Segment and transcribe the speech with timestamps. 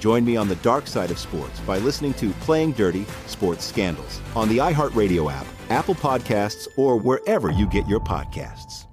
[0.00, 4.22] Join me on the dark side of sports by listening to Playing Dirty Sports Scandals
[4.34, 8.86] on the iHeartRadio app, Apple Podcasts, or wherever you get your podcasts.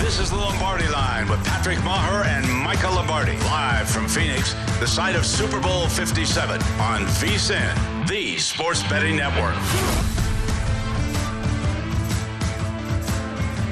[0.00, 3.36] This is the Lombardi line with Patrick Meagher and Michael Lombardi.
[3.38, 9.54] Live from Phoenix, the site of Super Bowl 57 on VSIN, the sports betting network.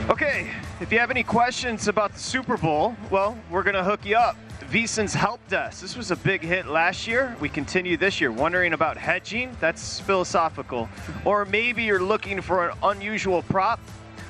[0.09, 4.05] Okay, if you have any questions about the Super Bowl, well, we're going to hook
[4.05, 4.37] you up.
[4.71, 5.83] VSIN's Help Desk.
[5.83, 7.37] This was a big hit last year.
[7.41, 8.31] We continue this year.
[8.31, 9.57] Wondering about hedging?
[9.61, 10.89] That's philosophical.
[11.25, 13.81] Or maybe you're looking for an unusual prop?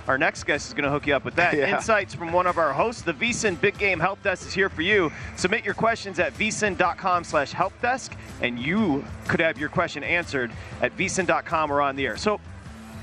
[0.09, 1.55] Our next guest is going to hook you up with that.
[1.61, 1.77] Yeah.
[1.77, 3.03] Insights from one of our hosts.
[3.03, 5.13] The VSIN Big Game Help Desk is here for you.
[5.37, 10.97] Submit your questions at vsin.com slash helpdesk, and you could have your question answered at
[10.97, 12.17] vsin.com or on the air.
[12.17, 12.41] So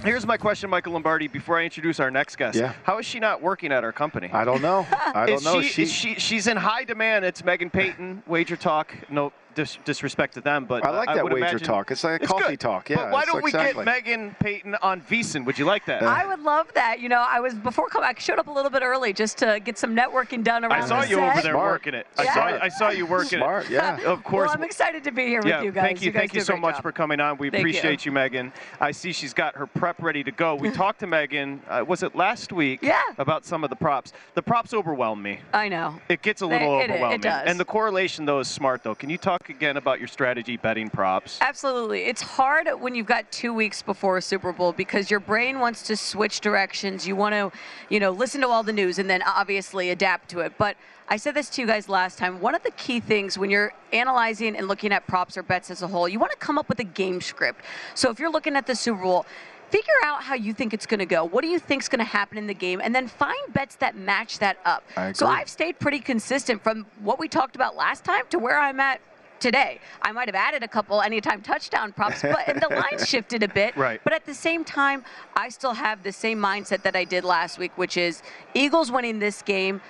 [0.03, 2.57] here's my question, Michael Lombardi, before I introduce our next guest.
[2.57, 2.73] Yeah.
[2.83, 4.29] How is she not working at our company?
[4.31, 4.85] I don't know.
[4.91, 5.61] I don't know.
[5.61, 7.25] She, she, she's in high demand.
[7.25, 8.93] It's Meghan Payton, Wager Talk.
[9.09, 11.91] No dis- disrespect to them, but I like uh, that would wager imagine- talk.
[11.91, 12.59] It's like a It's coffee good.
[12.59, 12.89] talk.
[12.89, 12.97] Yeah.
[12.97, 13.83] But why don't we exactly.
[13.85, 15.43] get Meghan Payton on VSIN?
[15.45, 16.03] Would you like that?
[16.03, 16.99] I would love that.
[16.99, 18.07] You know, I was before coming.
[18.07, 20.83] I showed up a little bit early just to get some networking done around.
[20.83, 21.31] I saw the you set.
[21.31, 21.71] over there Smart.
[21.71, 22.07] working it.
[22.17, 22.33] I Yeah.
[22.33, 23.71] saw I saw you working Smart, it.
[23.71, 23.97] yeah.
[24.07, 24.47] Of course.
[24.49, 25.83] Well, I'm excited to be here yeah, with you guys.
[25.83, 26.83] thank you, guys thank you so much job.
[26.83, 27.37] for coming on.
[27.37, 28.11] We Thank appreciate you.
[28.11, 28.51] Meghan.
[28.79, 30.55] I see she's got her prep ready to go.
[30.55, 31.59] We talked to Meghan.
[31.67, 32.79] Uh, was it last week?
[32.83, 33.01] Yeah.
[33.17, 34.13] About some of the props.
[34.35, 35.39] The props overwhelm me.
[35.53, 35.99] I know.
[36.09, 37.21] It gets a little It- it- it overwhelming.
[37.21, 37.43] does.
[37.47, 38.95] And the correlation though is smart though.
[38.95, 41.37] Can you talk again about your strategy betting props?
[41.41, 42.03] Absolutely.
[42.05, 45.83] It's hard when you've got two weeks before a Super Bowl because your brain wants
[45.83, 47.07] to switch directions.
[47.07, 47.51] You want to,
[47.89, 50.53] you know, listen to all the news and then obviously adapt to it.
[50.57, 50.77] But
[51.09, 52.41] I said this to you guys last time.
[52.41, 55.81] One of the key things when you're analyzing and looking at props or bets as
[55.81, 57.61] a whole, you want to come up with a game script.
[57.95, 59.25] So if you're looking at the Super Bowl,
[59.69, 61.23] figure out how you think it's going to go.
[61.23, 62.81] What do you think is going to happen in the game?
[62.83, 64.83] And then find bets that match that up.
[65.13, 65.27] So.
[65.27, 69.01] I've stayed pretty consistent from what we talked about last time to where I'm at
[69.39, 69.79] today.
[70.01, 73.75] I might have added a couple anytime touchdown props, but the line shifted a bit.
[73.75, 74.01] Right.
[74.03, 75.03] But at the same time,
[75.35, 78.21] I still have the same mindset that I did last week, which is
[78.53, 79.81] Eagles winning this game.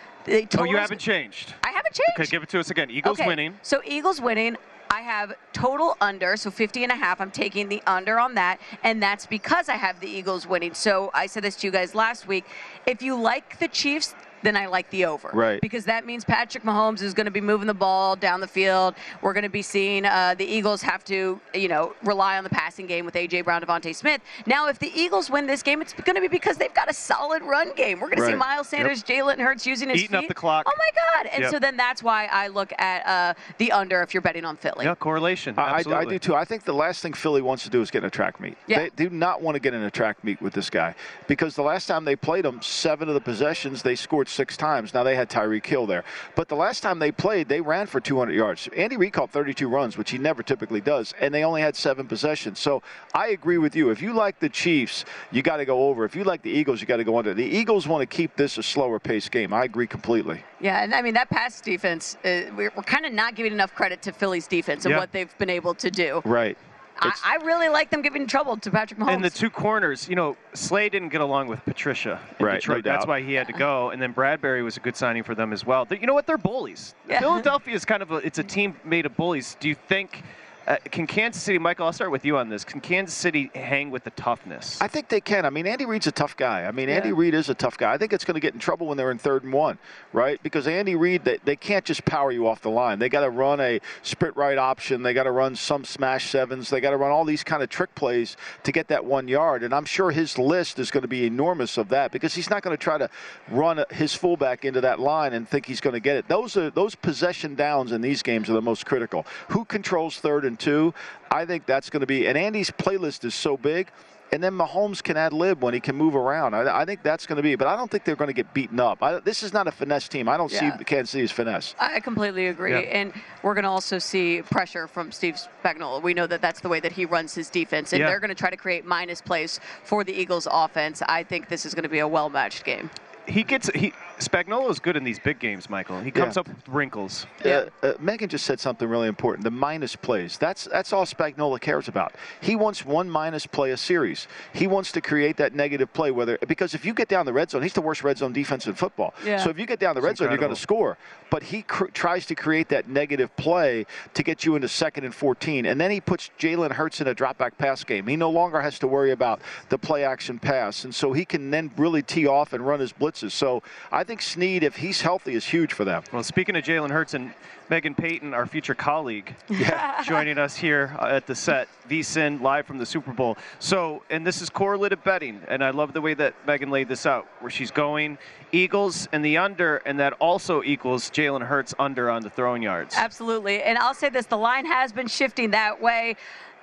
[0.57, 1.53] Oh, you haven't changed.
[1.63, 2.19] I haven't changed.
[2.19, 2.91] Okay, give it to us again.
[2.91, 3.55] Eagles Okay, winning.
[3.61, 4.57] So Eagles winning.
[4.89, 7.19] I have total under, so 50 and a half.
[7.19, 10.73] I'm taking the under on that, and that's because I have the Eagles winning.
[10.73, 12.45] So I said this to you guys last week.
[12.85, 15.29] If you like the Chiefs, then I like the over.
[15.33, 15.59] Right.
[15.61, 18.95] Because that means Patrick Mahomes is going to be moving the ball down the field.
[19.21, 22.49] We're going to be seeing uh, the Eagles have to, you know, rely on the
[22.49, 23.41] passing game with A.J.
[23.41, 24.21] Brown, DeVonta Smith.
[24.45, 26.93] Now, if the Eagles win this game, it's going to be because they've got a
[26.93, 27.99] solid run game.
[27.99, 30.27] We're going to see Miles Sanders, Jalen Hurts using his Eating up feet.
[30.29, 30.65] the clock.
[30.67, 30.89] Oh my
[31.23, 31.29] God!
[31.33, 31.51] And Yep.
[31.51, 34.85] so then that's why I look at uh, the under if you're betting on Philly.
[34.85, 35.55] Yeah, correlation.
[35.57, 36.35] I, I- I do too.
[36.35, 38.57] I think the last thing Philly wants to do is get in a track meet.
[38.67, 38.79] Yeah.
[38.79, 40.93] They do not want to get in a track meet with this guy
[41.27, 44.93] because the last time they played him, seven of the possessions they scored six times.
[44.93, 46.03] Now they had Tyreek Hill there,
[46.35, 48.67] but the last time they played, they ran for 200 yards.
[48.75, 52.07] Andy Reid caught 32 runs, which he never typically does, and they only had seven
[52.07, 52.59] possessions.
[52.59, 52.81] So
[53.13, 53.89] I agree with you.
[53.89, 56.05] If you like the Chiefs, you got to go over.
[56.05, 57.33] If you like the Eagles, you got to go under.
[57.33, 59.53] The Eagles want to keep this a slower paced game.
[59.53, 60.43] I agree completely.
[60.59, 63.73] Yeah, and I mean that pass defense, uh, we're, we're kind of not giving enough
[63.75, 64.99] credit to Philly's defense and Yeah.
[64.99, 66.21] what they've been able to do.
[66.25, 66.57] Right.
[66.99, 69.13] I, I really like them giving trouble to Patrick Mahomes.
[69.13, 72.81] And the two corners, you know, Slay didn't get along with Patricia in Right, no
[72.81, 73.89] That's why he had to go.
[73.91, 75.85] And then Bradberry was a good signing for them as well.
[75.85, 76.25] They- You know what?
[76.25, 76.95] They're bullies.
[77.07, 77.19] Yeah.
[77.19, 79.55] Philadelphia is kind of a it's a team made of bullies.
[79.59, 80.23] Do you think
[80.67, 81.85] Uh, can Kansas City, Michael?
[81.85, 82.65] I'll start with you on this.
[82.65, 84.77] Can Kansas City hang with the toughness?
[84.81, 85.45] I think they can.
[85.45, 86.65] I mean, Andy Reid's a tough guy.
[86.65, 86.95] I mean, Yeah.
[86.95, 87.93] Andy Reid is a tough guy.
[87.93, 89.77] I think it's going to get in trouble when they're in third and one,
[90.11, 90.43] right?
[90.43, 92.99] Because Andy Reid, they, they can't just power you off the line.
[92.99, 95.03] They got to run a sprint right option.
[95.03, 96.69] They got to run some smash sevens.
[96.69, 99.63] They got to run all these kind of trick plays to get that one yard.
[99.63, 102.61] And I'm sure his list is going to be enormous of that because he's not
[102.61, 103.09] going to try to
[103.49, 106.27] run his fullback into that line and think he's going to get it.
[106.27, 109.25] Those are those possession downs in these games are the most critical.
[109.47, 110.93] Who controls third and two?
[111.31, 112.27] I think that's going to be.
[112.27, 113.89] And Andy's playlist is so big.
[114.29, 116.53] And then Mahomes can ad lib when he can move around.
[116.53, 118.53] I, I think that's going to be, but I don't think they're going to get
[118.53, 119.01] beaten up.
[119.01, 120.27] I, this is not a finesse team.
[120.27, 120.77] I don't Yeah.
[120.77, 121.75] see Kansas City as finesse.
[121.79, 122.71] I completely agree.
[122.73, 122.79] Yeah.
[122.79, 126.03] And we're going to also see pressure from Steve Spagnuolo.
[126.03, 127.93] We know that that's the way that he runs his defense.
[127.93, 128.07] And Yeah.
[128.07, 131.01] they're going to try to create minus plays for the Eagles offense.
[131.07, 132.89] I think this is going to be a well matched game.
[133.27, 135.99] He gets he Spagnuolo is good in these big games, Michael.
[135.99, 136.39] He comes Yeah.
[136.39, 137.27] up with wrinkles.
[137.45, 137.65] Yeah.
[137.83, 139.43] Uh, uh, Meghan just said something really important.
[139.43, 140.37] The minus plays.
[140.37, 142.13] That's that's all Spagnuolo cares about.
[142.41, 144.27] He wants one minus play a series.
[144.53, 146.11] He wants to create that negative play.
[146.11, 148.65] Whether because if you get down the red zone, he's the worst red zone defense
[148.65, 149.13] in football.
[149.25, 149.37] Yeah.
[149.37, 150.97] So if you get down the red zone, you're going to score.
[151.29, 155.13] But he cr- tries to create that negative play to get you into second and
[155.13, 158.07] 14, and then he puts Jalen Hurts in a drop back pass game.
[158.07, 161.51] He no longer has to worry about the play action pass, and so he can
[161.51, 163.31] then really tee off and run his blitzes.
[163.31, 166.03] So I think Sneed, if he's healthy, is huge for them.
[166.11, 167.33] Well, speaking of Jalen Hurts and
[167.69, 169.35] Meghan Payton, our future colleague,
[170.05, 173.37] joining us here uh, at the set, VSIN live from the Super Bowl.
[173.59, 177.05] So, and this is correlative betting, and I love the way that Meghan laid this
[177.05, 178.17] out, where she's going
[178.51, 182.95] Eagles and the under, and that also equals Jalen Hurts under on the throwing yards.
[182.97, 183.61] Absolutely.
[183.61, 186.15] And I'll say this the line has been shifting that way.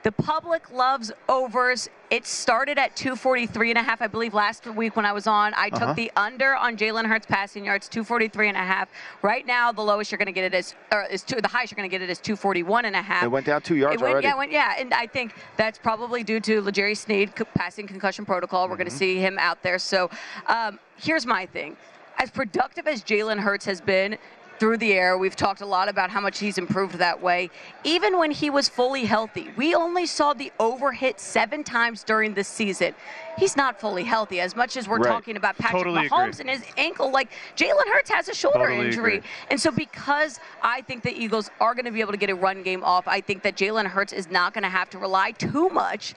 [0.05, 1.89] The public loves overs.
[2.11, 5.55] It started at 243 and a half, I believe, last week when I was on.
[5.55, 5.87] I Uh-huh.
[5.87, 8.91] took the under on Jalen Hurts passing yards, 243 and a half.
[9.23, 11.73] Right now, the lowest you're going to get it is, or is two, the highest
[11.73, 13.25] you're going to get it is 241 and a half.
[13.25, 14.27] It went down two yards It went, already.
[14.27, 18.27] Yeah, it went, yeah, and I think that's probably due to L'Jarius Sneed passing concussion
[18.27, 18.69] protocol.
[18.69, 18.93] We're going Mm-hmm.
[18.95, 19.79] to see him out there.
[19.79, 20.11] So
[20.49, 21.79] um, here's my thing.
[22.19, 24.19] As productive as Jalen Hurts has been
[24.59, 27.51] through the air, we've talked a lot about how much he's improved that way.
[27.83, 32.45] Even when he was fully healthy, we only saw the overhit seven times during the
[32.45, 32.95] season.
[33.37, 34.41] He's not fully healthy.
[34.41, 35.09] As much as we're Right.
[35.09, 36.53] talking about Patrick Totally Mahomes agree.
[36.53, 39.17] and his ankle, like Jalen Hurts has a shoulder Totally injury.
[39.19, 39.29] agree.
[39.51, 42.35] And so, because I think the Eagles are going to be able to get a
[42.35, 45.33] run game off, I think that Jalen Hurts is not going to have to rely
[45.33, 46.15] too much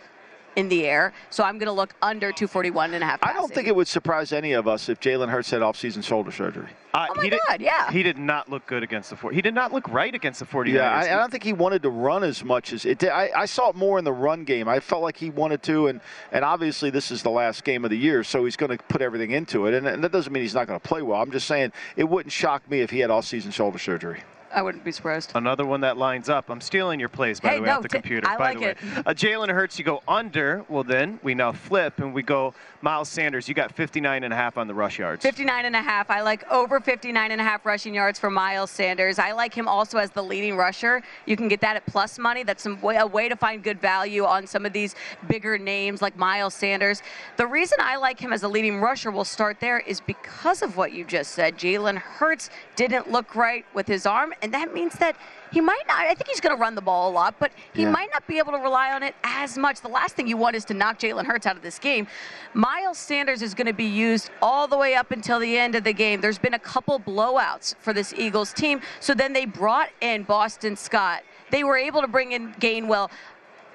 [0.58, 1.14] in the air.
[1.30, 3.20] So, I'm going to look under 241 and a half.
[3.24, 6.32] I don't think it would surprise any of us if Jalen Hurts had offseason shoulder
[6.32, 6.68] surgery.
[6.94, 7.92] Uh, Oh my he did, God, yeah.
[7.92, 9.36] He did not look good against the 40.
[9.36, 10.74] He did not look right against the 49ers.
[10.74, 13.10] Yeah, I, I don't think he wanted to run as much as it did.
[13.10, 14.68] I, I saw it more in the run game.
[14.68, 16.02] I felt like he wanted to, and,
[16.32, 19.02] and obviously this is the last game of the year, so he's going to put
[19.02, 19.74] everything into it.
[19.76, 21.22] And, and that doesn't mean he's not going to play well.
[21.22, 24.22] I'm just saying it wouldn't shock me if he had all-season shoulder surgery.
[24.54, 25.32] I wouldn't be surprised.
[25.36, 26.50] Another one that lines up.
[26.50, 28.28] I'm stealing your plays, by Hey, the way, no, off the computer.
[28.28, 28.78] I by like the way, it.
[29.08, 30.66] uh, Jalen Hurts, you go under.
[30.70, 33.48] Well, then we now flip and we go Miles Sanders.
[33.50, 35.24] You got 59 and a half on the rush yards.
[35.24, 36.10] 59 and a half.
[36.10, 39.20] I like over 59 and a half rushing yards for Miles Sanders.
[39.20, 41.02] I like him also as the leading rusher.
[41.26, 42.44] You can get that at plus money.
[42.44, 44.96] That's some way, a way to find good value on some of these
[45.28, 47.02] bigger names like Miles Sanders.
[47.38, 50.78] The reason I like him as a leading rusher, we'll start there, is because of
[50.78, 51.58] what you just said.
[51.58, 55.16] Jalen Hurts didn't look right with his arm, and that means that
[55.52, 56.00] he might not.
[56.00, 57.92] I think he's going to run the ball a lot, but he Yeah.
[57.92, 59.82] might not be able to rely on it as much.
[59.82, 62.08] The last thing you want is to knock Jalen Hurts out of this game.
[62.54, 65.84] Miles Sanders is going to be used all the way up until the end of
[65.84, 66.22] the game.
[66.22, 70.76] There's been a couple blowouts for this Eagles team, so then they brought in Boston
[70.76, 71.24] Scott.
[71.50, 73.10] They were able to bring in Gainwell.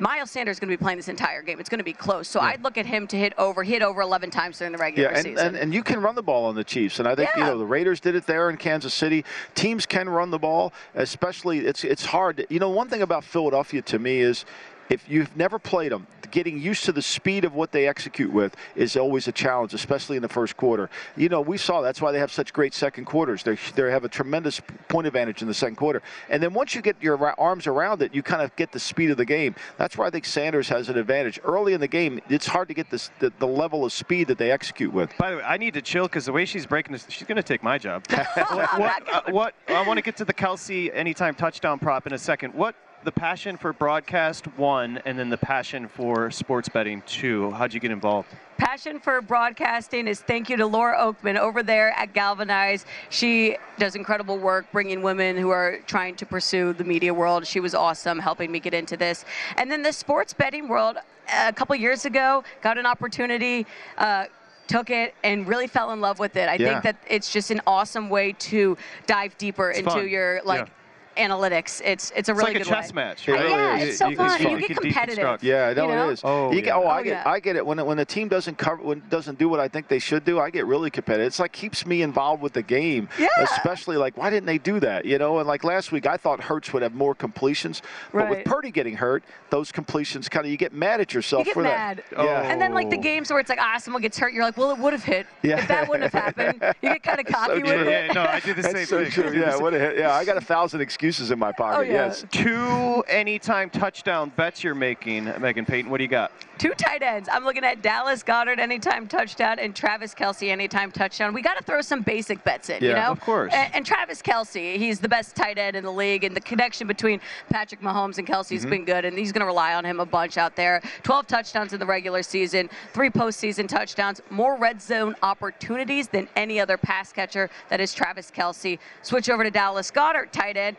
[0.02, 1.60] Miles Sanders is going to be playing this entire game.
[1.60, 2.26] It's going to be close.
[2.26, 3.62] So I'd look at him to hit over.
[3.62, 5.46] He hit over 11 times during the regular Yeah, and, season.
[5.46, 7.56] and, and you can run the ball on the Chiefs, and I think you know
[7.56, 9.24] the Raiders did it there in Kansas City.
[9.54, 12.44] Teams can run the ball, especially it's it's hard.
[12.50, 14.44] You know, one thing about Philadelphia to me is
[14.92, 18.56] if you've never played them, getting used to the speed of what they execute with
[18.76, 20.90] is always a challenge, especially in the first quarter.
[21.16, 23.42] You know, we saw that's why they have such great second quarters.
[23.42, 26.82] They they have a tremendous point advantage in the second quarter, and then once you
[26.82, 29.54] get your arms around it, you kind of get the speed of the game.
[29.78, 32.20] That's why I think Sanders has an advantage early in the game.
[32.28, 35.10] It's hard to get this the, the level of speed that they execute with.
[35.18, 37.36] By the way, I need to chill because the way she's breaking this, she's going
[37.36, 38.04] to take my job.
[38.10, 39.54] what, what, uh, what?
[39.68, 42.54] I want to get to the Kelce anytime touchdown prop in a second.
[42.54, 47.50] What the passion for broadcast one, and then the passion for sports betting two?
[47.52, 48.28] How'd you get involved?
[48.58, 52.86] Passion for broadcasting is thank you to Laura Oakman over there at Galvanize.
[53.10, 57.46] She does incredible work bringing women who are trying to pursue the media world.
[57.46, 59.24] She was awesome helping me get into this.
[59.56, 60.98] And then the sports betting world,
[61.32, 63.66] a couple years ago, got an opportunity.
[63.98, 64.26] Uh,
[64.68, 66.48] Took it and really fell in love with it.
[66.48, 66.68] I Yeah.
[66.80, 70.08] think that it's just an awesome way to dive deeper into fun.
[70.08, 70.72] your like Yeah.
[71.16, 71.80] Analytics.
[71.84, 72.94] It's it's a It's really like a good chess way.
[73.02, 73.28] match.
[73.28, 73.48] Right?
[73.48, 74.40] yeah, You- it's so you fun.
[74.42, 75.42] You get competitive.
[75.42, 76.08] Yeah, no, you know?
[76.08, 76.20] it is.
[76.24, 76.76] Oh, You get- yeah.
[76.76, 77.22] oh, Oh, I get, yeah.
[77.30, 77.64] I get it.
[77.64, 80.38] When when the team doesn't cover, when doesn't do what I think they should do,
[80.40, 81.26] I get really competitive.
[81.26, 83.08] It's like keeps me involved with the game.
[83.18, 83.28] Yeah.
[83.38, 85.04] Especially like, why didn't they do that?
[85.04, 88.44] You know, and like last week, I thought Hurts would have more completions, but with
[88.44, 91.62] Purdy getting hurt, those completions kind of you get mad at yourself You get for
[91.62, 91.98] mad.
[91.98, 92.04] that.
[92.18, 92.24] Oh.
[92.24, 92.42] Yeah.
[92.50, 94.70] And then like the games where it's like ah someone gets hurt, you're like, well
[94.70, 95.26] it would have hit.
[95.42, 95.58] Yeah.
[95.58, 98.06] If that wouldn't have happened, you get kind of cocky with it.
[98.06, 99.10] Yeah, no, I did the same That's so thing.
[99.10, 99.32] true.
[99.38, 101.78] Yeah, what a, yeah, I got a thousand excuses in my pocket.
[101.78, 102.06] Oh, yeah.
[102.06, 102.24] Yes.
[102.30, 105.90] Two anytime touchdown bets you're making, Meghan Payton.
[105.90, 106.30] What do you got?
[106.58, 107.28] Two tight ends.
[107.32, 111.34] I'm looking at Dallas Goedert anytime touchdown and Travis Kelce anytime touchdown.
[111.34, 113.10] We got to throw some basic bets in, you Yeah, know?
[113.12, 113.52] of course.
[113.52, 116.86] And, and Travis Kelce, he's the best tight end in the league, and the connection
[116.86, 118.54] between Patrick Mahomes and Kelce Mm-hmm.
[118.54, 120.82] has been good, and he's going to rely on him a bunch out there.
[121.02, 126.60] 12 touchdowns in the regular season, three postseason touchdowns, more red zone opportunities than any
[126.60, 127.50] other pass catcher.
[127.70, 128.78] That is Travis Kelce.
[129.02, 130.76] Switch over to Dallas Goedert, tight end.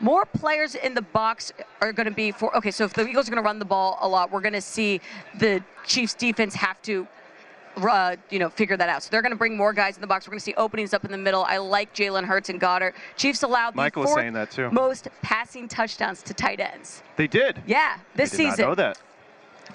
[0.00, 2.54] More players in the box are going to be for.
[2.56, 4.54] Okay, so if the Eagles are going to run the ball a lot, we're going
[4.54, 5.00] to see
[5.38, 7.06] the Chiefs defense have to
[7.76, 9.02] uh, you know, figure that out.
[9.02, 10.26] So they're going to bring more guys in the box.
[10.26, 11.44] We're going to see openings up in the middle.
[11.44, 12.94] I like Jalen Hurts and Goedert.
[13.16, 14.70] Chiefs allowed the Michael was saying that too.
[14.70, 17.02] most passing touchdowns to tight ends.
[17.16, 17.62] They did.
[17.66, 18.62] Yeah, this I did season.
[18.62, 18.98] Not know that.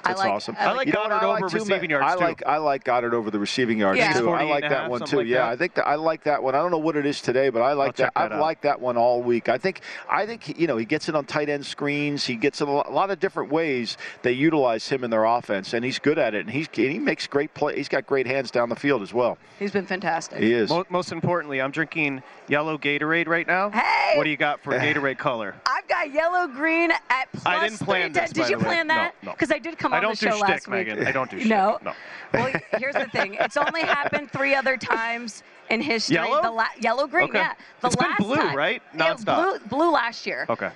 [0.04, 0.56] I That's like, awesome.
[0.60, 1.90] I like, You know- what Goedert I like over receiving man?
[1.90, 2.24] yards, I too.
[2.24, 4.14] like I like Goedert over the receiving yards Yeah.
[4.14, 4.30] too.
[4.30, 5.18] I like that half, one too.
[5.18, 5.50] like yeah, that.
[5.50, 6.56] I think that, I like that one.
[6.56, 8.30] I don't know what it is today, but I like check that.
[8.30, 9.50] that I've liked that one all week.
[9.50, 12.26] I think I think you know he gets it on tight end screens.
[12.26, 15.26] He gets it a lo- a lot of different ways they utilize him in their
[15.26, 16.42] offense, and he's good at it.
[16.46, 17.76] And he's and he makes great play.
[17.76, 19.38] He's got great hands down the field as well.
[19.60, 20.40] he's been fantastic.
[20.40, 20.70] He is.
[20.70, 23.70] Mo- most importantly, I'm drinking yellow Gatorade right now.
[23.70, 24.14] Hey!
[24.18, 25.56] What do you got for Gatorade color?
[25.66, 28.14] I've got yellow green at plus I didn't plan 310.
[28.24, 29.16] this, Did by you the plan No, that?
[29.24, 29.32] no.
[29.32, 30.88] Because I did come I on don't the do show shtick, last week.
[30.88, 31.06] Meghan.
[31.08, 31.50] I don't do shtick.
[31.50, 31.80] No.
[31.84, 31.94] No.
[32.34, 33.36] Well, here's the thing.
[33.36, 36.16] It's only happened three other times in history.
[36.16, 36.42] Yellow?
[36.42, 37.40] The la- yellow green, Okay.
[37.40, 37.54] yeah.
[37.82, 38.82] The It's been last blue, time, right?
[38.96, 39.60] Yeah, Nonstop.
[39.68, 40.46] blue, blue last year.
[40.50, 40.70] Okay.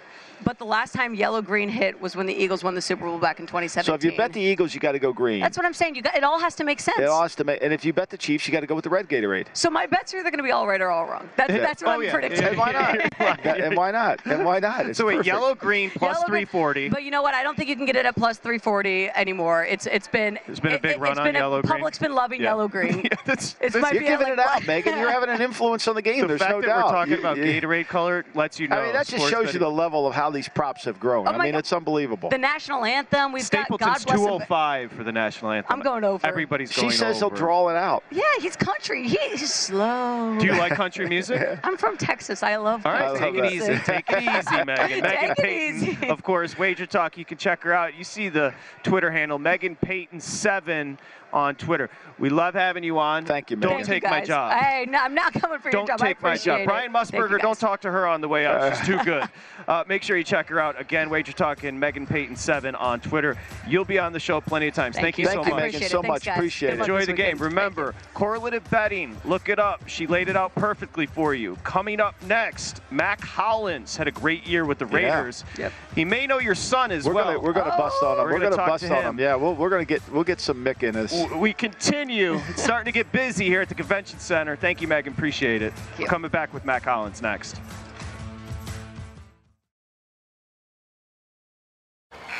[0.43, 3.17] But the last time yellow green hit was when the Eagles won the Super Bowl
[3.17, 3.85] back in 2017.
[3.85, 5.39] so if you bet the Eagles, you got to go green.
[5.41, 5.95] That's what I'm saying.
[5.95, 6.99] You got it all has to make sense.
[6.99, 8.75] it all has to make, and if you bet the Chiefs, you got to go
[8.75, 9.47] with the red Gatorade.
[9.53, 11.29] so my bets are either going to be all right or all wrong.
[11.37, 12.11] That, That's what Oh, I'm yeah.
[12.11, 12.43] predicting.
[12.45, 12.97] And why not?
[13.43, 14.25] That- and why not?
[14.25, 14.85] And why not?
[14.87, 15.27] It's So wait, perfect.
[15.27, 16.89] yellow green plus Yellow green- 340.
[16.89, 17.33] But you know what?
[17.33, 19.65] I don't think you can get it at plus 340 anymore.
[19.65, 21.71] It's it's been There's been a big it, run on yellow a, green.
[21.71, 22.49] Public's been loving Yeah.
[22.49, 23.01] yellow green.
[23.03, 24.97] Yeah, that's- It's that's- You're giving like it out, Meghan.
[24.99, 26.21] You're having an influence on the game.
[26.21, 26.85] the There's fact no that doubt.
[26.85, 28.77] we're talking about Gatorade color lets you know.
[28.77, 31.27] I mean, that just shows you the level of how these props have grown.
[31.27, 31.59] Oh I mean, God.
[31.59, 32.29] it's unbelievable.
[32.29, 33.31] the national anthem.
[33.31, 34.25] We've got God Stapleton's bless him.
[34.25, 35.73] 205 for the national anthem.
[35.73, 36.25] I'm going over.
[36.25, 37.35] Everybody's she says over.
[37.35, 38.03] he'll draw it out.
[38.11, 39.07] Yeah, he's country.
[39.07, 40.37] He, he's slow.
[40.39, 41.59] Do you like country music?
[41.63, 42.43] I'm from Texas.
[42.43, 42.83] I love.
[42.83, 43.05] Country.
[43.05, 43.77] All right, take it easy.
[43.79, 44.87] Take it easy, Meghan.
[44.87, 46.09] Take Meghan it Payton, easy.
[46.09, 47.17] of course, Wager Talk.
[47.17, 47.95] You can check her out.
[47.95, 48.53] You see the
[48.83, 50.97] Twitter handle, Meghan Payton seven
[51.33, 51.89] on Twitter.
[52.19, 53.25] We love having you on.
[53.25, 53.67] Thank you, man.
[53.69, 54.53] Don't Thank take my job.
[54.53, 56.01] Hey, no, I'm not coming for Don't your job.
[56.01, 56.59] I take my job.
[56.61, 56.65] it.
[56.65, 58.77] Brian Thank Musburger, don't talk to her on the way out.
[58.77, 59.27] She's too good.
[59.67, 60.79] Uh, make sure you check her out.
[60.79, 63.37] Again, Wager Talk and Meghan Payton 7 on Twitter.
[63.67, 64.95] You'll be on the show plenty of times.
[64.95, 65.29] Thank, Thank you you.
[65.29, 65.61] so Thank you, much.
[65.63, 65.91] Meghan, Appreciate it.
[65.91, 66.25] so much.
[66.25, 66.35] guys.
[66.37, 66.79] Appreciate it.
[66.79, 67.15] Enjoy the game.
[67.37, 67.39] weekend.
[67.39, 69.17] Thank Remember, correlative betting.
[69.25, 69.87] Look it up.
[69.87, 71.57] She laid it out perfectly for you.
[71.63, 75.03] Coming up next, Mack Hollins had a great year with the Raiders.
[75.03, 75.17] Yeah.
[75.17, 75.43] Raiders.
[75.57, 75.73] Yep.
[75.95, 77.25] He may know your son as We're well.
[77.25, 78.17] gonna we're gonna bust on him.
[78.25, 79.09] We're We're, gonna gonna, bust to on him.
[79.11, 79.19] him.
[79.19, 81.13] Yeah, we'll, we're gonna get we'll get some Mick in us.
[81.23, 82.39] W- We continue.
[82.49, 84.55] It's starting to get busy here at the convention center.
[84.55, 85.07] Thank you, Meghan.
[85.07, 85.73] Appreciate it.
[85.99, 87.59] We're coming back with Matt Collins next.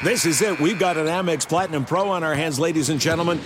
[0.04, 0.60] This is it.
[0.60, 3.40] We've got an Amex Platinum Pro on our hands, ladies and gentlemen.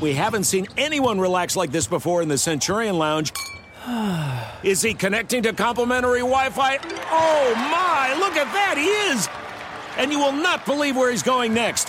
[0.00, 3.32] We haven't seen anyone relax like this before in the Centurion Lounge.
[4.62, 6.76] Is he connecting to complimentary Wi Fi?
[7.10, 9.28] Oh my, look at that, he is!
[9.96, 11.88] And you will not believe where he's going next.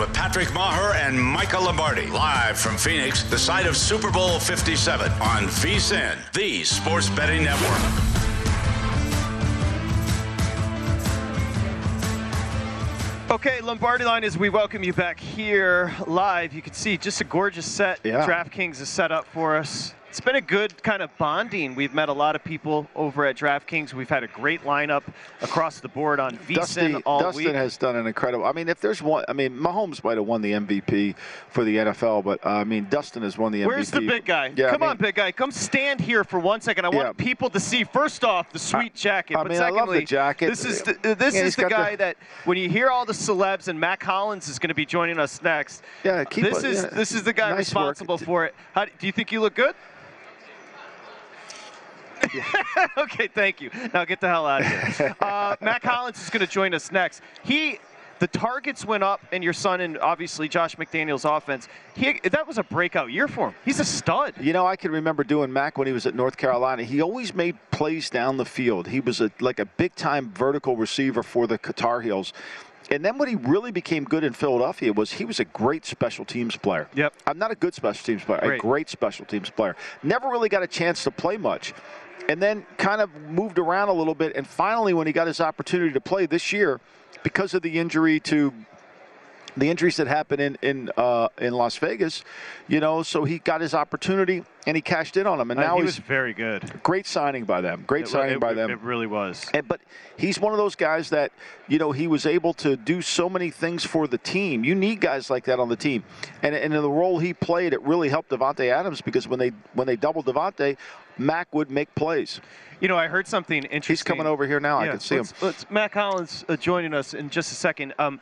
[0.00, 2.06] With Patrick Meagher and Michael Lombardi.
[2.06, 7.68] Live from Phoenix, the site of Super Bowl 57 on VSIN, the sports betting network.
[13.30, 16.54] Okay, Lombardi line is we welcome you back here live.
[16.54, 18.24] You can see just a gorgeous set Yeah.
[18.26, 19.92] DraftKings is set up for us.
[20.10, 21.76] It's been a good kind of bonding.
[21.76, 23.94] We've met a lot of people over at DraftKings.
[23.94, 25.04] We've had a great lineup
[25.40, 27.54] across the board on Dustin, all Dustin week.
[27.54, 28.44] has done an incredible.
[28.44, 31.14] I mean, if there's one, I mean, Mahomes might have won the MVP
[31.50, 34.52] for the NFL, but uh, I mean, Dustin has won the Where's the big guy?
[34.56, 35.30] Yeah, I Come mean- on, big guy.
[35.30, 36.86] Come stand here for one second.
[36.86, 37.24] I want Yeah.
[37.24, 40.48] people to see first off the sweet jacket, I but mean, I love the jacket.
[40.48, 42.90] this is the, uh, this Yeah, is the got the- guy that when you hear
[42.90, 45.84] all the celebs and Mack Hollins is going to be joining us next.
[46.02, 48.24] Yeah, keep this it- is this is the guy nice responsible work.
[48.24, 48.56] for it.
[48.74, 49.76] How, do you think you look good?
[52.98, 53.70] okay, thank you.
[53.92, 55.16] Now get the hell out of here.
[55.20, 57.22] Uh, Mack Hollins is going to join us next.
[57.42, 57.78] He,
[58.18, 61.68] the targets went up, and your son and obviously Josh McDaniel's offense.
[61.94, 63.54] He, that was a breakout year for him.
[63.64, 64.34] He's a stud.
[64.40, 66.82] You know, I can remember doing Mack when he was at North Carolina.
[66.84, 68.88] He always made plays down the field.
[68.88, 72.32] He was a, like a big time vertical receiver for the Tar Heels.
[72.90, 76.24] And then what he really became good in Philadelphia was he was a great special
[76.24, 76.88] teams player.
[76.94, 77.14] Yep.
[77.26, 78.60] I'm not a good special teams player, a Great.
[78.60, 79.76] great special teams player.
[80.02, 81.72] Never really got a chance to play much.
[82.28, 84.36] And then kind of moved around a little bit.
[84.36, 86.80] And finally, when he got his opportunity to play this year,
[87.22, 88.52] because of the injury to
[89.56, 92.22] the injuries that happened in in uh, in Las Vegas,
[92.68, 95.64] you know, so he got his opportunity and he cashed in on them, and Uh,
[95.64, 96.80] now he he's was very good.
[96.84, 97.82] great signing by them.
[97.84, 98.70] Great It- signing it- by them.
[98.70, 99.50] It really was.
[99.52, 99.80] And, but
[100.16, 101.32] he's one of those guys that,
[101.66, 104.62] you know, he was able to do so many things for the team.
[104.64, 106.04] You need guys like that on the team.
[106.42, 109.50] And, and in the role he played, it really helped Davante Adams because when they
[109.74, 110.76] when they doubled Davante,
[111.20, 112.40] Mack would make plays.
[112.80, 113.92] You know, I heard something interesting.
[113.92, 114.78] He's coming over here now.
[114.78, 115.20] I can see him.
[115.20, 117.92] let's, Let's, Mack Hollins uh, joining us in just a second.
[117.98, 118.20] Um,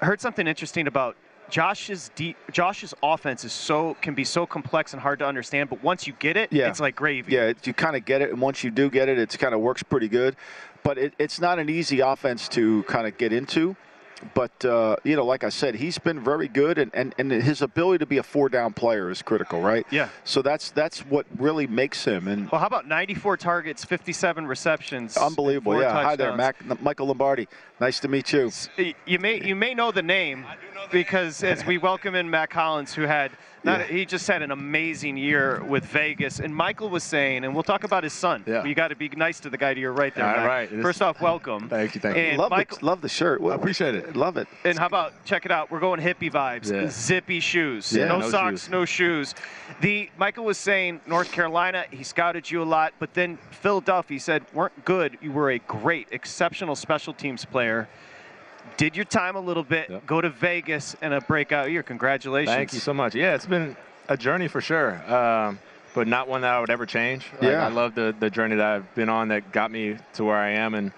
[0.00, 1.16] I heard something interesting about
[1.50, 5.82] Josh's deep, Josh's offense is so can be so complex and hard to understand, but
[5.82, 6.68] once you get it, Yeah.
[6.68, 7.32] it's like gravy.
[7.32, 9.60] Yeah, you kind of get it, and once you do get it, it kind of
[9.60, 10.36] works pretty good.
[10.82, 13.76] But it, it's not an easy offense to kind of get into.
[14.34, 17.62] But uh, you know, like I said, he's been very good, and, and, and his
[17.62, 19.86] ability to be a four-down player is critical, right?
[19.90, 20.08] Yeah.
[20.24, 25.16] So that's that's what really makes him, and Well, how about 94 targets, 57 receptions?
[25.16, 25.72] unbelievable.
[25.72, 25.92] four Yeah.
[25.92, 26.36] Hi there.
[26.36, 27.48] Mack, Michael Lombardi.
[27.80, 28.50] Nice to meet you.
[29.06, 30.44] You may you may know the name
[30.90, 33.30] because as we welcome in Mack Collins, who had
[33.64, 33.86] not, Yeah.
[33.86, 37.82] he just had an amazing year with Vegas, and Michael was saying, and we'll talk
[37.82, 38.44] about his son.
[38.46, 38.64] Yeah.
[38.64, 40.24] You got to be nice to the guy to your right there.
[40.24, 40.46] All Mack.
[40.46, 40.70] right.
[40.80, 41.68] First off, welcome.
[41.68, 42.22] Thank you, thank you.
[42.22, 42.82] And love Michael, it.
[42.84, 43.42] Love the shirt.
[43.42, 44.14] I appreciate it.
[44.14, 44.46] Love it.
[44.64, 45.72] and how about check it out?
[45.72, 46.70] We're going hippie vibes.
[46.72, 46.88] Yeah.
[46.88, 47.92] Zippy shoes.
[47.92, 48.70] Yeah, no, no socks, shoes.
[48.70, 49.34] no shoes.
[49.80, 54.18] The Michael was saying North Carolina, he scouted you a lot, but then Philadelphia he
[54.20, 55.18] said weren't good.
[55.20, 57.67] You were a great, exceptional special teams player.
[58.76, 60.06] Did your time a little bit, Yep.
[60.06, 61.82] go to Vegas and a breakout year.
[61.82, 62.54] Congratulations.
[62.54, 63.14] Thank you so much.
[63.14, 63.76] Yeah, it's been
[64.08, 65.58] a journey for sure, um,
[65.94, 67.26] but not one that I would ever change.
[67.40, 67.64] Like, Yeah.
[67.66, 70.50] I love the, the journey that I've been on that got me to where I
[70.50, 70.92] am, and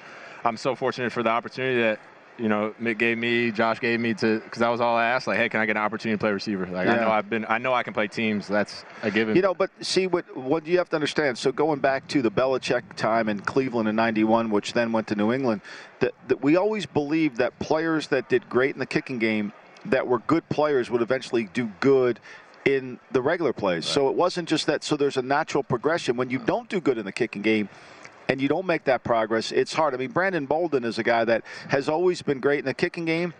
[0.44, 2.00] I'm so fortunate for the opportunity that
[2.40, 5.26] you know Mick gave me, Josh gave me to, because that was all I asked.
[5.26, 6.66] Like, hey, can I get an opportunity to play receiver?
[6.66, 8.48] Like, I know I've been, I know I can play teams.
[8.48, 9.37] That's a given.
[9.37, 11.37] You know, but see what what you have to understand.
[11.37, 15.14] So going back to the Belichick time in Cleveland in '91, which then went to
[15.14, 15.61] New England,
[16.00, 19.53] that, that we always believed that players that did great in the kicking game,
[19.85, 22.20] that were good players, would eventually do good
[22.64, 23.87] in the regular plays.
[23.87, 24.83] So it wasn't just that.
[24.83, 26.16] So there's a natural progression.
[26.16, 27.68] When you don't do good in the kicking game.
[28.30, 29.92] And you don't make that progress, it's hard.
[29.92, 33.04] I mean, Brandon Bolden is a guy that has always been great in the kicking
[33.04, 33.34] game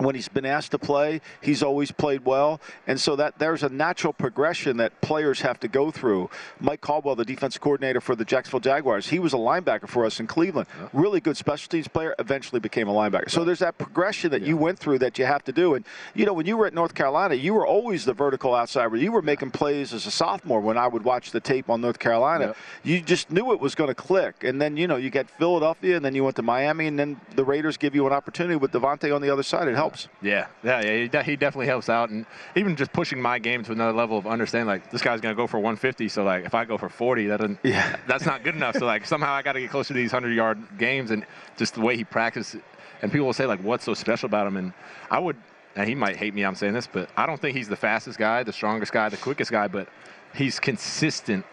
[0.00, 3.68] when he's been asked to play, he's always played well, and so that there's a
[3.68, 6.30] natural progression that players have to go through.
[6.60, 10.20] Mike Caldwell, the defensive coordinator for the Jacksonville Jaguars, he was a linebacker for us
[10.20, 10.68] in Cleveland.
[10.92, 13.30] Really good special teams player, eventually became a linebacker.
[13.30, 15.74] So there's that progression that you went through that you have to do.
[15.74, 15.84] And
[16.14, 18.96] you know, when you were at North Carolina, you were always the vertical outsider.
[18.96, 21.98] You were making plays as a sophomore when I would watch the tape on North
[21.98, 22.46] Carolina.
[22.46, 22.56] Yep.
[22.84, 25.96] You just knew it was going to click, and then you know you get Philadelphia,
[25.96, 28.72] and then you went to Miami, and then the Raiders give you an opportunity with
[28.72, 29.68] Davante on the other side.
[29.68, 30.08] It helps.
[30.22, 30.96] Yeah, yeah, yeah.
[31.02, 32.26] He, de- he definitely helps out, and
[32.56, 34.66] even just pushing my game to another level of understanding.
[34.66, 37.40] Like this guy's gonna go for 150, so like if I go for 40, that
[37.40, 37.58] doesn't.
[37.62, 37.96] Yeah.
[38.06, 38.76] That's not good enough.
[38.76, 41.24] So like somehow I got to get closer to these 100 yard games, and
[41.56, 42.60] just the way he practices.
[43.02, 44.72] And people will say like, "What's so special about him?" And
[45.10, 45.36] I would,
[45.76, 46.44] and he might hate me.
[46.44, 49.16] I'm saying this, but I don't think he's the fastest guy, the strongest guy, the
[49.16, 49.88] quickest guy, but
[50.34, 51.44] he's consistent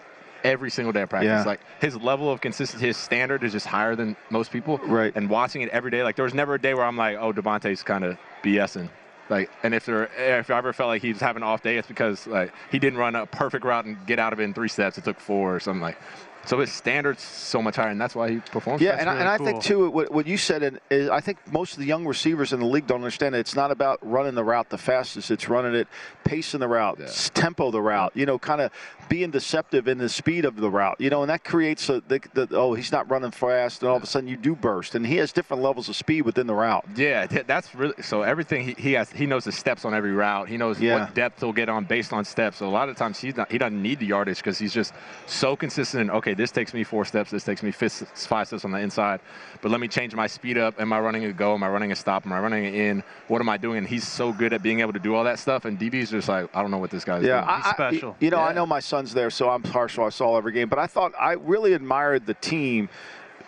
[0.44, 1.28] every single day of practice.
[1.28, 1.44] Yeah.
[1.44, 4.78] Like his level of consistency, his standard is just higher than most people.
[4.80, 5.14] Right.
[5.16, 7.34] And watching it every day, like there was never a day where I'm like, oh,
[7.34, 8.90] Davante's kind of BSing.
[9.30, 11.78] Like, and if there, if I ever felt like he was having an off day,
[11.78, 14.54] it's because like he didn't run a perfect route and get out of it in
[14.54, 14.98] three steps.
[14.98, 15.98] It took four or something like.
[16.46, 18.82] So his standards so much higher, and that's why he performs.
[18.82, 21.10] Yeah, That's and, I, really and I think too what, what you said and is
[21.10, 23.40] I think most of the young receivers in the league don't understand it.
[23.40, 25.90] It's not about running the route the fastest; it's running it,
[26.24, 28.14] pacing the route, s- tempo the route.
[28.16, 28.72] You know, kind of
[29.10, 30.98] being deceptive in the speed of the route.
[31.00, 33.98] You know, and that creates a the, the, oh he's not running fast, and all
[33.98, 36.54] of a sudden you do burst, and he has different levels of speed within the
[36.56, 36.86] route.
[36.96, 38.22] Yeah, that's really so.
[38.24, 40.50] Everything he, he has, he knows the steps on every route.
[40.50, 41.00] He knows Yeah.
[41.06, 42.58] what depth he'll get on based on steps.
[42.58, 44.94] So a lot of times he's not, he doesn't need the yardage because he's just
[45.26, 46.02] so consistent.
[46.04, 47.32] In, okay, this takes me four steps.
[47.32, 49.20] This takes me fif- five steps on the inside.
[49.62, 50.80] But let me change my speed up.
[50.80, 51.54] Am I running a go?
[51.54, 52.26] Am I running a stop?
[52.26, 53.04] Am I running an in?
[53.28, 53.78] What am I doing?
[53.80, 55.66] And he's so good at being able to do all that stuff.
[55.66, 57.92] And DB's just like, I don't know what this guy's Yeah, doing.
[58.02, 60.04] I, I- you know, I know my son's there, so I'm partial.
[60.06, 62.90] I saw every game, but I thought I really admired the team.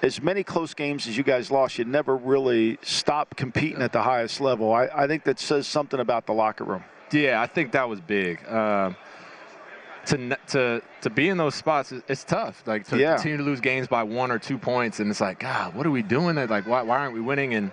[0.02, 4.02] As many close games as you guys lost, you never really stopped competing at the
[4.02, 4.72] highest level.
[4.74, 6.84] I, I think that says something about the locker room.
[7.12, 8.48] Yeah, I think that was big.
[8.48, 8.96] Um,
[10.06, 12.64] to to to be in those spots, it's tough.
[12.66, 13.16] Like to Yeah.
[13.16, 15.92] continue to lose games by one or two points, and it's like, God, what are
[15.92, 16.36] we doing?
[16.36, 17.54] Like, why, why aren't we winning?
[17.56, 17.72] And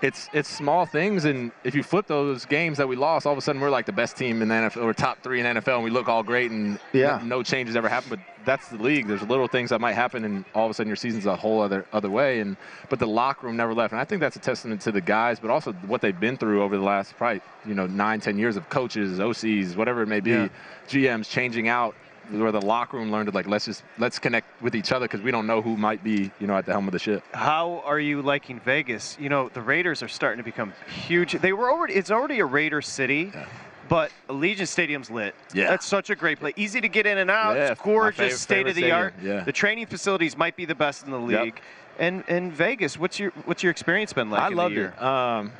[0.00, 3.38] it's it's small things, and if you flip those games that we lost, all of
[3.38, 5.76] a sudden we're like the best team in the NFL, or top three in NFL,
[5.76, 7.18] and we look all great, and Yeah.
[7.18, 8.10] no, no changes ever happen.
[8.10, 9.08] But that's the league.
[9.08, 11.60] There's little things that might happen, and all of a sudden your season's a whole
[11.60, 12.40] other other way.
[12.40, 12.56] And
[12.88, 15.40] but the locker room never left, and I think that's a testament to the guys,
[15.40, 18.56] but also what they've been through over the last probably you know nine, ten years
[18.56, 20.48] of coaches, OCs, whatever it may be, Yeah.
[20.88, 21.94] GMs changing out.
[22.30, 25.22] Where the locker room learned to like let's just let's connect with each other because
[25.22, 27.22] we don't know who might be you know at the helm of the ship.
[27.32, 29.16] How are you liking Vegas?
[29.18, 30.72] You know, the Raiders are starting to become
[31.06, 31.32] huge.
[31.32, 33.32] They were already it's already a Raider city.
[33.88, 35.34] But Allegiant Stadium's lit.
[35.54, 35.70] Yeah.
[35.70, 36.52] That's such a great place.
[36.58, 37.56] Easy to get in and out.
[37.56, 39.14] Yeah, it's gorgeous, favorite- state of the favorite art.
[39.22, 39.40] yeah.
[39.44, 41.42] The training facilities might be the best in the Yep.
[41.42, 41.60] league.
[41.98, 44.42] And and Vegas, what's your what's your experience been like?
[44.42, 45.02] I in loved it.
[45.02, 45.52] Um,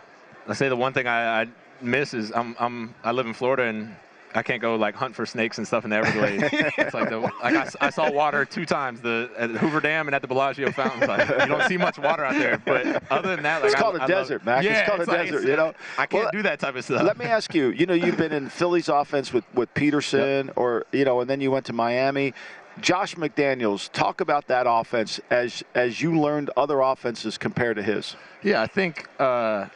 [0.46, 1.46] I say the one thing I, I
[1.80, 3.96] miss is I'm, I'm I live in Florida and
[4.34, 6.44] I can't go like hunt for snakes and stuff in the Everglades.
[6.76, 10.06] it's like the, like I, s- I saw water two times the at Hoover Dam
[10.06, 11.08] and at the Bellagio fountains.
[11.08, 13.80] Like, you don't see much water out there, but other than that, like It's I-
[13.80, 14.64] called a I love- desert, Mack.
[14.64, 15.48] Yeah, it's called a like- desert.
[15.48, 17.02] You know, I can't Well, do that type of stuff.
[17.02, 17.68] Let me ask you.
[17.70, 21.40] You know, you've been in Philly's offense with with Pederson, or you know, and then
[21.40, 22.34] you went to Miami.
[22.80, 28.14] Josh McDaniels, talk about that offense as as you learned other offenses compared to his.
[28.42, 29.66] Yeah, I think uh,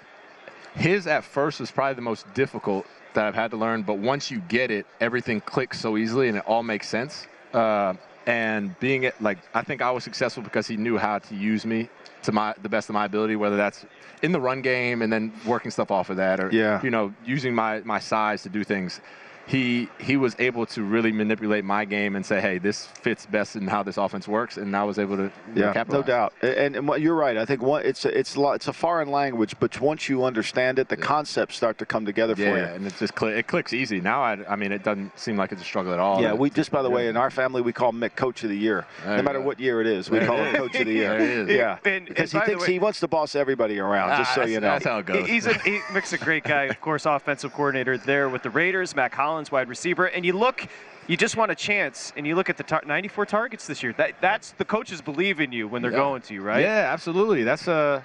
[0.75, 3.83] his at first was probably the most difficult that I've had to learn.
[3.83, 7.27] But once you get it, everything clicks so easily and it all makes sense.
[7.53, 7.95] Uh,
[8.27, 11.67] and being it like I think I was successful because he knew how to use
[11.67, 11.89] me
[12.23, 13.85] to my the best of my ability, whether that's
[14.23, 16.81] in the run game and then working stuff off of that, or Yeah.
[16.83, 19.01] you know using my my size to do things.
[19.47, 23.57] He he was able to really manipulate my game and say, hey, this fits best
[23.57, 26.07] in how this offense works, and I was able to Yeah, capitalize.
[26.07, 26.33] no doubt.
[26.43, 27.37] And, and you're right.
[27.37, 30.25] I think one, it's a, it's a lot, it's a foreign language, but once you
[30.25, 32.49] understand it, the concepts start to come together for you.
[32.49, 32.75] Yeah, you.
[32.77, 34.01] and it just cli it clicks easy.
[34.01, 36.23] Now, I, I mean, it doesn't seem like it's a struggle at all.
[36.23, 38.49] Yeah, we just- just by the way, in our family, we call Mick Coach of
[38.51, 38.87] the Year.
[39.05, 39.45] There no matter go.
[39.47, 40.55] what year it is, we There call him.
[40.55, 41.19] Coach of the Year.
[41.47, 41.51] There.
[41.51, 44.17] Yeah, And- because and he thinks way- he wants to boss everybody around.
[44.17, 44.69] just Ah, so you know.
[44.69, 45.27] that's how it goes.
[45.27, 48.95] He's a, he Mick's a great guy, of course, offensive coordinator there with the Raiders.
[48.95, 50.67] Mack Hollins, wide receiver, and you look,
[51.07, 53.93] you just want a chance, and you look at the tar- 94 targets this year.
[53.95, 55.97] That that's the coaches believe in you when they're Yeah.
[55.99, 56.61] going to you, right?
[56.61, 57.43] Yeah, absolutely.
[57.45, 58.03] That's uh,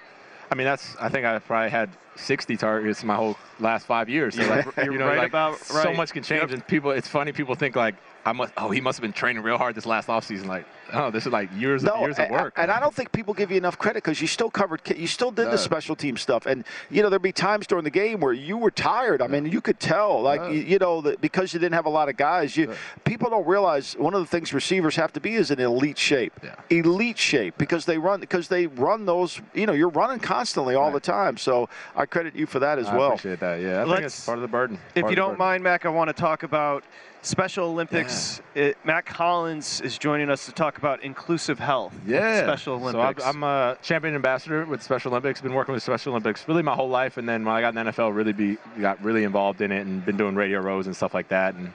[0.51, 4.35] I mean, that's I think I probably had 60 targets my whole last five years.
[4.35, 6.51] So like, you know, right like, about- so much can change, Yep.
[6.51, 6.91] and people.
[6.91, 7.31] It's funny.
[7.33, 7.95] People think like
[8.27, 8.51] I must.
[8.57, 10.47] Oh, he must have been training real hard this last offseason.
[10.47, 12.53] Like, oh, this is like years of No, years of work.
[12.57, 15.31] and I don't think people give you enough credit because you still covered, you still
[15.31, 15.51] did No.
[15.51, 18.57] the special team stuff, and you know there'd be times during the game where you
[18.57, 19.21] were tired.
[19.21, 20.49] I mean, you could tell, like No.
[20.49, 22.73] you, you know, that because you didn't have a lot of guys, you
[23.05, 26.33] people don't realize one of the things receivers have to be is in elite shape,
[26.43, 26.55] Yeah.
[26.69, 29.39] elite shape, because they run because they run those.
[29.53, 31.37] You know, you're running constantly all the time.
[31.37, 33.07] So I credit you for that as I well.
[33.13, 33.61] appreciate that.
[33.61, 34.77] Yeah, I think Let's- it's part of the burden.
[34.95, 35.37] If you don't burden.
[35.39, 36.83] mind, Mack, I want to talk about
[37.27, 38.41] Special Olympics.
[38.55, 41.93] It, Mack Collins is joining us to talk about inclusive health.
[42.05, 42.43] Yeah.
[42.43, 43.21] Special Olympics.
[43.21, 45.41] So I'm, I'm a champion ambassador with Special Olympics.
[45.41, 47.85] Been working with Special Olympics really my whole life, and then when I got in
[47.85, 50.95] the NFL, really be got really involved in it, and been doing radio rows and
[50.95, 51.55] stuff like that.
[51.55, 51.73] And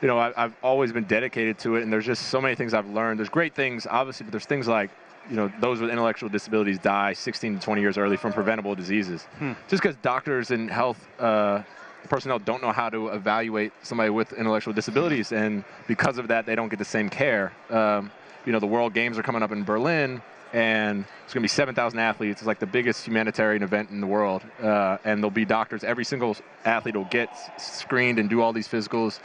[0.00, 2.72] you know, I, I've always been dedicated to it, and there's just so many things
[2.72, 3.18] I've learned.
[3.18, 4.90] There's great things, obviously, but there's things like
[5.28, 9.26] you know, those with intellectual disabilities die 16 to 20 years early from preventable diseases,
[9.68, 11.06] just because doctors and health.
[11.18, 11.62] Uh,
[12.08, 16.54] personnel don't know how to evaluate somebody with intellectual disabilities, and because of that, they
[16.54, 17.52] don't get the same care.
[17.70, 18.10] Um,
[18.44, 21.48] you know, the World Games are coming up in Berlin, and it's going to be
[21.48, 22.40] 7,000 athletes.
[22.40, 25.84] It's like the biggest humanitarian event in the world, uh, and there'll be doctors.
[25.84, 27.28] Every single athlete will get
[27.60, 29.20] screened and do all these physicals,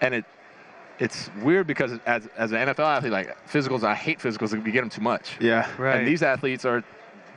[0.00, 0.24] and it
[0.98, 4.52] it's weird because as as an NFL athlete, like physicals, I hate physicals.
[4.62, 5.36] We get them too much.
[5.40, 5.70] Yeah.
[5.78, 5.98] Right.
[5.98, 6.82] And these athletes are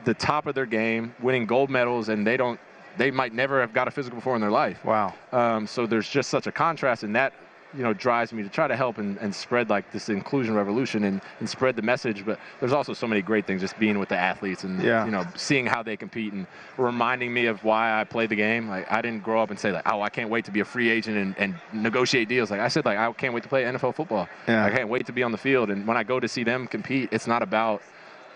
[0.04, 2.58] the top of their game, winning gold medals, and they don't
[2.98, 4.84] they might never have got a physical before in their life.
[4.84, 5.14] Wow.
[5.32, 7.32] Um, so there's just such a contrast, and that
[7.74, 11.04] you know drives me to try to help and, and spread like this inclusion revolution
[11.04, 12.22] and, and spread the message.
[12.26, 15.06] But there's also so many great things just being with the athletes and Yeah.
[15.06, 18.68] you know seeing how they compete and reminding me of why I played the game.
[18.68, 20.66] Like I didn't grow up and say like, oh, I can't wait to be a
[20.66, 22.50] free agent and, and negotiate deals.
[22.50, 24.28] Like I said, like I can't wait to play NFL football.
[24.46, 24.66] Yeah.
[24.66, 25.70] I can't wait to be on the field.
[25.70, 27.80] And when I go to see them compete, it's not about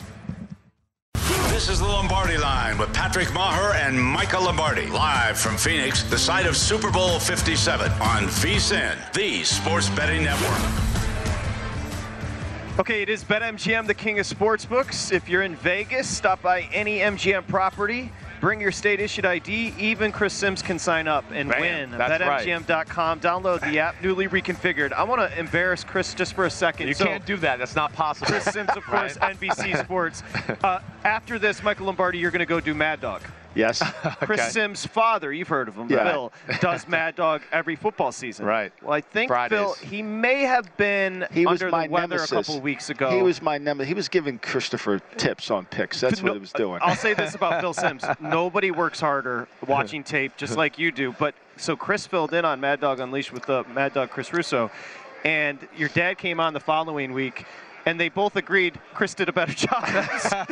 [1.61, 4.87] This is the Lombardi line with Patrick Meagher and Michael Lombardi.
[4.87, 10.59] Live from Phoenix, the site of Super Bowl 57 on VSIN, the sports betting network.
[12.79, 15.13] Okay, it is BetMGM, the king of sportsbooks.
[15.13, 18.11] If you're in Vegas, stop by any MGM property.
[18.41, 19.75] Bring your state-issued ID.
[19.79, 21.91] Even Chris Simms can sign up and Bam, win.
[21.91, 22.47] that's right.
[22.47, 23.21] BetMGM.com.
[23.21, 24.93] Download the app, newly reconfigured.
[24.93, 26.89] I want to embarrass Chris just for a second.
[26.89, 27.59] You So- can't do that.
[27.59, 28.29] That's not possible.
[28.29, 29.39] Chris Simms, of course, Right.
[29.39, 30.23] NBC Sports.
[30.65, 33.21] Uh, after this, Michael Lombardi, you're going to go do Mad Dog.
[33.55, 33.79] Yes.
[34.21, 34.49] Chris Okay.
[34.51, 36.05] Simms' father, you've heard of him, Yeah.
[36.05, 38.47] Bill, does Mad Dog every football season.
[38.47, 38.73] Right.
[38.83, 39.59] Well, I think Fridays.
[39.59, 42.31] Bill, he may have been He was under my the weather nemesis.
[42.33, 43.11] a couple of weeks ago.
[43.11, 43.89] He was my nemesis.
[43.89, 46.01] He was giving Christopher tips on picks.
[46.01, 46.79] That's what he was doing.
[46.83, 51.13] I'll say this about Phil Simms: nobody works harder watching tape, just like you do.
[51.19, 54.71] But so Chris filled in on Mad Dog Unleashed with the Mad Dog Chris Russo,
[55.25, 57.45] and your dad came on the following week.
[57.91, 59.85] And they both agreed Chris did a better job.
[59.85, 60.45] so,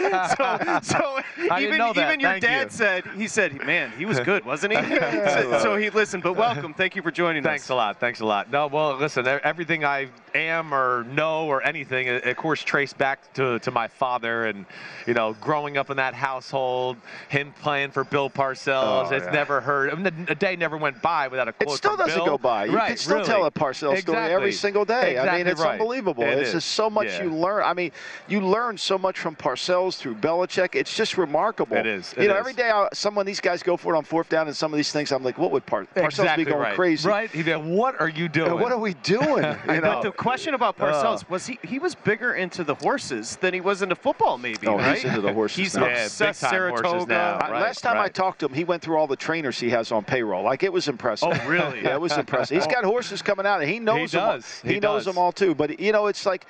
[0.83, 1.21] so
[1.53, 2.09] I even, know that.
[2.09, 2.71] even your Thank dad you.
[2.71, 6.25] said he said, "Man, he was good, wasn't he?" so, so he listened.
[6.25, 7.69] But welcome, thank you for joining Thanks us.
[7.69, 8.01] Thanks a lot.
[8.01, 8.51] Thanks a lot.
[8.51, 13.59] No, well, listen, everything I am or know or anything, of course, traced back to,
[13.61, 14.67] to my father and,
[15.07, 16.97] you know, growing up in that household,
[17.29, 19.11] him playing for Bill Parcells.
[19.11, 19.33] Oh, it's yeah.
[19.33, 19.91] never heard.
[19.91, 22.27] I mean, a day never went by without a It still from doesn't Bill.
[22.27, 22.67] go by.
[22.67, 23.29] You right, can still really.
[23.29, 25.19] tell a Parcells story every single day.
[25.19, 25.73] I mean, it's right.
[25.73, 26.25] unbelievable.
[26.25, 26.55] It it's is.
[26.55, 27.25] just so much Yeah.
[27.25, 27.63] you learn.
[27.65, 27.93] I mean,
[28.29, 30.75] you learn so much from Parcells through Belichick.
[30.75, 31.77] It's just remarkable.
[31.77, 32.15] It is.
[32.17, 32.39] you know, is.
[32.41, 34.73] every day I, some of these guys go for it on fourth down, and some
[34.73, 36.75] of these things I'm like, what would Par- Parcells exactly be going right.
[36.75, 37.09] crazy?
[37.09, 37.31] Right?
[37.31, 38.53] He'd be like, what are you doing?
[38.59, 39.45] What are we doing?
[39.69, 43.53] You But the question about Parcells was he he was bigger into the horses than
[43.55, 44.67] he was into football, maybe.
[44.67, 44.95] Oh, right?
[44.97, 45.87] he's into the horses He's now.
[45.87, 47.07] Obsessed big-time horses Saratoga.
[47.13, 47.35] now.
[47.37, 49.71] Uh, Right, Last time I talked to him, he went through all the trainers he
[49.71, 50.43] has on payroll.
[50.45, 51.29] Like it was impressive.
[51.33, 51.81] Oh, really?
[51.83, 52.57] yeah, it was impressive.
[52.57, 54.23] He's got horses coming out, and he knows them.
[54.23, 54.33] all.
[54.37, 54.61] does.
[54.63, 55.15] He, He knows does.
[55.15, 55.55] them all too.
[55.55, 56.47] But you know, it's like,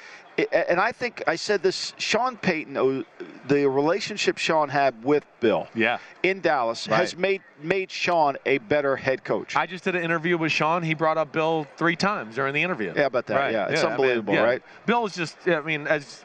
[0.52, 1.92] and I think I said this.
[1.98, 3.04] Sean Payton, oh,
[3.48, 5.98] the relationship Sean had with Bill Yeah.
[6.22, 9.56] in Dallas has made made Sean a better head coach.
[9.56, 10.82] I just did an interview with Sean.
[10.82, 12.92] He brought up Bill three times during the interview.
[12.94, 13.36] Yeah, about that.
[13.36, 13.52] Right.
[13.52, 14.42] Yeah, it's I mean, unbelievable, yeah.
[14.42, 14.62] right?
[14.86, 16.22] Bill is just, I mean, as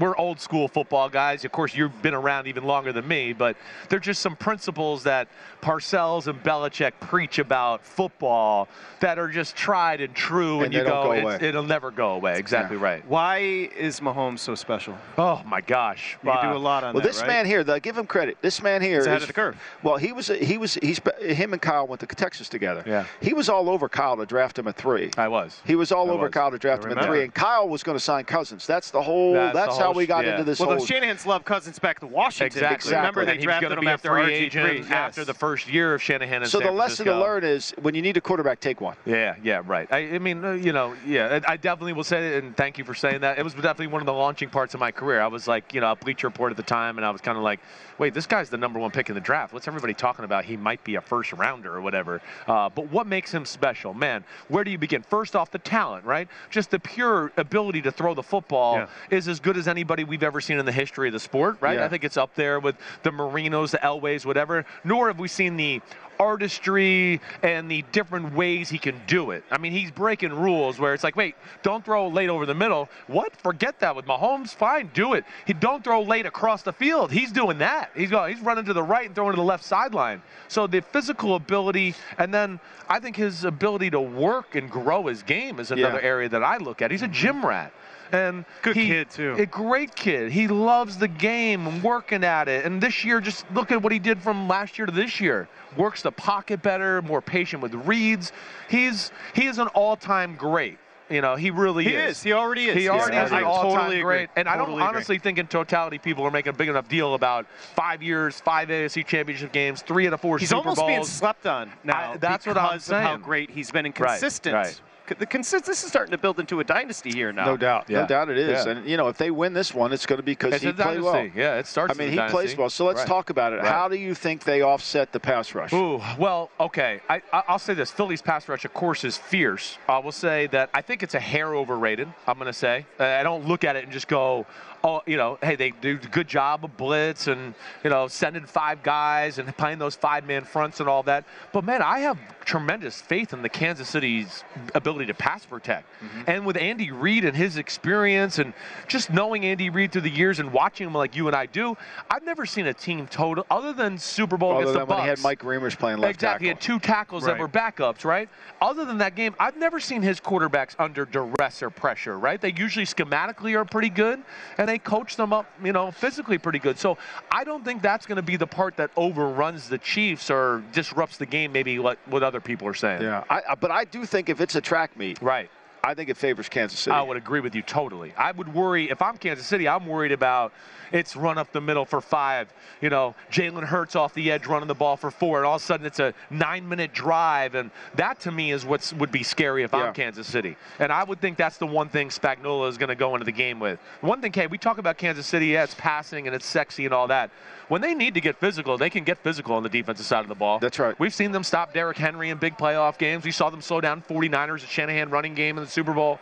[0.00, 1.44] we're old school football guys.
[1.44, 3.56] Of course, you've been around even longer than me, but
[3.90, 5.28] there're just some principles that
[5.62, 8.66] Parcells and Belichick preach about football
[8.98, 11.38] that are just tried and true, and, And you go, go away.
[11.40, 12.38] it'll never go away.
[12.38, 13.06] Exactly right.
[13.06, 14.96] Why is Mahomes so special?
[15.18, 16.18] Oh my gosh.
[16.24, 17.28] You do a lot on Well, that, this right?
[17.28, 18.36] man here, though, give him credit.
[18.40, 19.56] This man here He's ahead of the curve.
[19.82, 22.82] Well, he was he was he's him and Kyle went to Texas together.
[22.86, 23.04] Yeah.
[23.20, 25.10] He was all over Kyle to draft him at three.
[25.16, 25.60] I was.
[25.64, 26.32] He was all I over was.
[26.32, 28.66] Kyle to draft him at three, and Kyle was going to sign Cousins.
[28.66, 29.34] That's the whole.
[29.34, 30.32] That's, That's the how we got yeah.
[30.32, 30.78] into this Well, whole.
[30.80, 32.58] the Shanahan's love Cousins back to Washington.
[32.64, 32.92] Exactly.
[32.94, 34.30] Remember, they and he was drafted him after free RG3.
[34.30, 38.02] agent after the first year of Shanahan so the lesson to learn is when you
[38.02, 38.96] need a quarterback, take one.
[39.04, 39.86] Yeah, yeah, right.
[39.92, 42.78] I, I mean, uh, you know, yeah, I I definitely will say it, and thank
[42.78, 43.38] you for saying that.
[43.42, 45.20] It was definitely one of the launching parts of my career.
[45.20, 47.36] I was like, you know, a Bleacher Report at the time, and I was kind
[47.36, 47.58] of like,
[47.98, 49.52] wait, this guy's the number one pick in the draft.
[49.52, 50.44] What's everybody talking about?
[50.44, 52.22] He might be a first rounder or whatever.
[52.46, 53.94] Uh, but what makes him special?
[53.94, 55.02] Man, where do you begin?
[55.02, 56.28] First off, the talent, right?
[56.50, 58.86] Just the pure ability to throw the football Yeah.
[59.10, 61.78] is as good as anybody we've ever seen in the history of the sport, right?
[61.78, 61.84] Yeah.
[61.84, 64.64] I think it's up there with the Marinos, the Elways, whatever.
[64.84, 65.82] Nor have we seen the
[66.22, 69.44] artistry and the different ways he can do it.
[69.50, 72.88] I mean, he's breaking rules where it's like, wait, don't throw late over the middle.
[73.08, 73.34] What?
[73.36, 74.54] Forget that with Mahomes.
[74.54, 75.24] Fine, do it.
[75.46, 77.10] He don't throw late across the field.
[77.10, 77.90] He's doing that.
[77.94, 78.34] He's going.
[78.34, 80.22] He's running to the right and throwing to the left sideline.
[80.48, 85.22] So the physical ability, and then I think his ability to work and grow his
[85.22, 86.06] game is another Yeah.
[86.08, 86.90] area that I look at.
[86.90, 87.72] He's a gym rat.
[88.12, 89.34] And Good he- kid, too.
[89.38, 90.30] A great kid.
[90.32, 92.64] He loves the game and working at it.
[92.64, 95.48] And this year, just look at what he did from last year to this year.
[95.76, 98.32] Works the pocket better, more patient with reads.
[98.68, 100.78] He's he is an all-time great.
[101.10, 101.90] You know, he really is.
[101.90, 102.16] He is.
[102.18, 102.22] is.
[102.22, 102.76] He already is.
[102.76, 104.30] He already Yeah, is an all-time totally great.
[104.34, 104.88] And I don't Totally agree.
[104.96, 108.68] honestly think in totality people are making a big enough deal about five years, five
[108.68, 110.88] AFC championship games, three out of four He's Super almost Bowls.
[110.88, 112.12] being slept on now.
[112.12, 114.54] I- that's what I'm of how great he's been and consistent.
[114.54, 114.66] right.
[114.68, 114.80] C-
[115.18, 117.44] The consist- This is starting to build into a dynasty here now.
[117.46, 118.02] No doubt, Yeah.
[118.02, 118.64] no doubt it is.
[118.66, 118.72] Yeah.
[118.72, 120.72] And you know, if they win this one, it's going to be because he a
[120.72, 121.26] played well.
[121.34, 122.34] Yeah, it starts I mean, a he dynasty.
[122.36, 122.70] plays well.
[122.70, 123.08] So let's Right.
[123.08, 123.56] talk about it.
[123.56, 123.66] Right.
[123.66, 125.72] How do you think they offset the pass rush?
[125.72, 127.00] Ooh, well, okay.
[127.08, 129.78] I, I, I'll say this: Philly's pass rush, of course, is fierce.
[129.88, 132.08] I will say that I think it's a hair overrated.
[132.26, 134.46] I'm going to say I don't look at it and just go,
[134.84, 138.44] oh, you know, hey, they do a good job of blitz and you know sending
[138.46, 141.24] five guys and playing those five-man fronts and all that.
[141.52, 144.42] But man, I have tremendous faith in the Kansas City's
[144.74, 146.22] ability to pass protect, Mm-hmm.
[146.26, 148.52] and with Andy Reid and his experience and
[148.88, 151.76] just knowing Andy Reid through the years and watching him like you and I do,
[152.10, 155.02] I've never seen a team total other than Super Bowl Other against than the when
[155.04, 156.48] he had Mike Remmers playing left Exactly.
[156.48, 156.72] He tackle.
[156.74, 158.28] had two tackles that were backups, right?
[158.60, 162.40] Other than that game, I've never seen his quarterbacks under duress or pressure, right?
[162.40, 164.20] They usually schematically are pretty good,
[164.58, 166.78] and they coach them up, you know, physically pretty good.
[166.78, 166.96] So
[167.30, 171.18] I don't think that's going to be the part that overruns the Chiefs or disrupts
[171.18, 173.02] the game, maybe what, what other people are saying.
[173.02, 175.50] Yeah, I, but I do think if it's a track meet, Right.
[175.84, 176.94] I think it favors Kansas City.
[176.94, 178.14] I would agree with you totally.
[178.16, 179.66] I would worry if I'm Kansas City.
[179.66, 180.52] I'm worried about
[180.92, 182.52] it's run up the middle for five.
[182.80, 185.62] You know, Jalen Hurts off the edge running the ball for four, and all of
[185.62, 189.64] a sudden it's a nine-minute drive, and that to me is what would be scary
[189.64, 189.86] if Yeah.
[189.86, 190.56] I'm Kansas City.
[190.78, 193.32] And I would think that's the one thing Spagnuolo is going to go into the
[193.32, 193.80] game with.
[194.02, 195.46] One thing, Kay, we talk about Kansas City.
[195.46, 197.30] Yeah, it's passing and it's sexy and all that.
[197.72, 200.28] When they need to get physical, they can get physical on the defensive side of
[200.28, 200.58] the ball.
[200.58, 200.94] That's right.
[201.00, 203.24] We've seen them stop Derrick Henry in big playoff games.
[203.24, 206.20] We saw them slow down 49ers at Shanahan running game in the Super Bowl.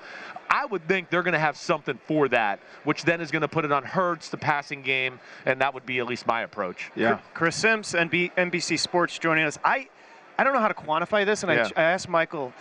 [0.49, 3.49] I would think they're going to have something for that, which then is going to
[3.49, 6.93] put it on Hurts, the passing game, and that would be at least my approach.
[6.95, 7.19] yeah.
[7.35, 9.59] Chris Simms, NB, NBC Sports, joining us.
[9.65, 9.89] I,
[10.39, 11.69] I don't know how to quantify this, and Yeah.
[11.75, 12.53] I, I asked Michael.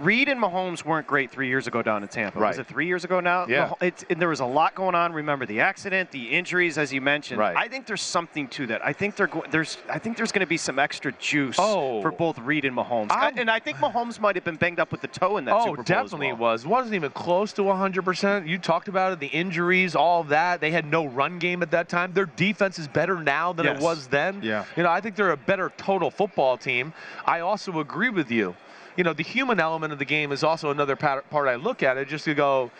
[0.00, 2.38] Reid and Mahomes weren't great three years ago down in Tampa.
[2.38, 2.48] Right.
[2.48, 3.46] Was it three years ago now?
[3.46, 3.68] Yeah.
[3.68, 5.12] Mah- It's, and there was a lot going on.
[5.12, 7.40] Remember the accident, the injuries, as you mentioned.
[7.40, 7.56] Right.
[7.56, 8.84] I think there's something to that.
[8.84, 12.02] I think there's I think there's going to be some extra juice Oh.
[12.02, 13.10] for both Reid and Mahomes.
[13.10, 15.54] I'm- and I think Mahomes might have been banged up with the toe in that
[15.54, 15.80] oh, Super Bowl.
[15.82, 16.36] as definitely well.
[16.36, 16.64] it was.
[16.64, 18.46] It wasn't even close to 100%.
[18.46, 20.60] You talked about it, the injuries, all that.
[20.60, 22.12] They had no run game at that time.
[22.12, 23.78] Their defense is better now than Yes.
[23.78, 24.40] it was then.
[24.42, 24.64] Yeah.
[24.76, 26.92] You know, I think they're a better total football team.
[27.24, 28.54] I also agree with you.
[28.96, 31.82] You know, the human element of the game is also another part, part I look
[31.82, 32.70] at it just to go,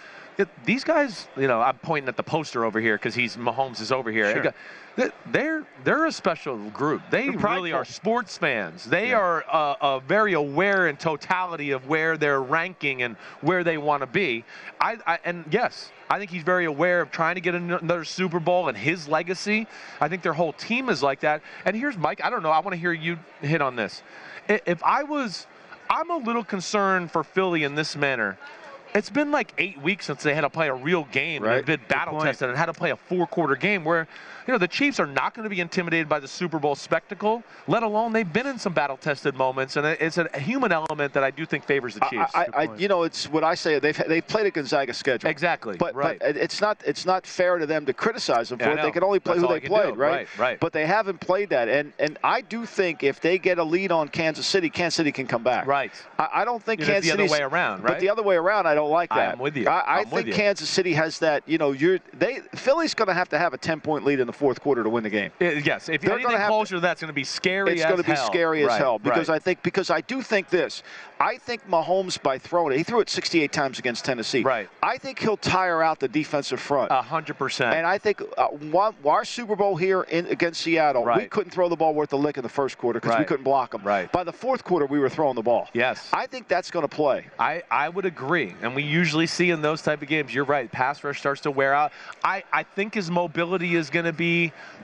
[0.67, 3.91] these guys, you know, I'm pointing at the poster over here because he's Mahomes is
[3.93, 4.33] over here.
[4.33, 4.43] Sure.
[4.43, 4.53] They-
[5.31, 7.03] They're they're a special group.
[7.11, 8.85] They really are sports fans.
[8.87, 13.77] They are uh, uh, very aware in totality of where they're ranking and where they
[13.77, 14.43] want to be.
[14.81, 18.41] I, I and yes, I think he's very aware of trying to get another Super
[18.41, 19.67] Bowl and his legacy.
[20.01, 21.43] I think their whole team is like that.
[21.67, 22.23] And here's Mike.
[22.25, 22.51] I don't know.
[22.51, 24.03] I want to hear you hit on this.
[24.49, 25.47] If I was,
[25.91, 28.39] I'm a little concerned for Philly in this manner.
[28.95, 31.43] It's been like eight weeks since they had to play a real game.
[31.43, 31.57] Right.
[31.57, 34.09] They've been battle tested and had to play a four quarter game where,
[34.47, 37.43] you know, the Chiefs are not going to be intimidated by the Super Bowl spectacle,
[37.67, 39.77] let alone they've been in some battle tested moments.
[39.77, 42.33] And it's a human element that I do think favors the Chiefs.
[42.35, 43.79] I, I, I, you know, it's what I say.
[43.79, 45.31] They've they've played a Gonzaga schedule.
[45.31, 46.19] Exactly, But right.
[46.21, 48.83] but it's not it's not fair to them to criticize them Yeah, for it.
[48.83, 50.01] They can only play That's who they played, do.
[50.01, 50.11] right?
[50.17, 50.61] Right, right.
[50.61, 53.91] But they haven't played that, and and I do think if they get a lead
[53.93, 55.67] on Kansas City, Kansas City can come back.
[55.67, 55.93] Right.
[56.19, 58.75] I, I don't think Kansas the other way around, But the other way around, I
[58.75, 59.19] don't like that.
[59.19, 59.33] I that.
[59.35, 59.69] am with you.
[59.69, 60.33] I, I think you.
[60.33, 61.43] Kansas City has that.
[61.47, 64.27] You know, you're they Philly's going to have to have a 10 point lead in
[64.27, 65.31] the fourth quarter to win the game.
[65.41, 67.97] Uh, yes, if They're anything have closer to that's going to be scary It's going
[67.97, 69.37] to be scary as Right, hell because right.
[69.37, 70.83] I think because I do think this.
[71.19, 74.43] I think Mahomes by throwing it, he threw it 68 times against Tennessee.
[74.43, 74.69] Right.
[74.83, 76.91] I think he'll tire out the defensive front.
[76.91, 77.75] A hundred percent.
[77.75, 81.69] And I think uh, one, our Super Bowl here in, against Seattle, we couldn't throw
[81.69, 83.83] the ball worth a lick in the first quarter because we couldn't block them.
[83.83, 84.13] Right.
[84.13, 85.69] By the fourth quarter, we were throwing the ball.
[85.73, 86.09] Yes.
[86.13, 87.27] I think that's going to play.
[87.39, 88.55] I, I would agree.
[88.63, 91.51] And we usually see in those type of games, you're right, pass rush starts to
[91.51, 91.93] wear out.
[92.23, 94.26] I, I think his mobility is going to be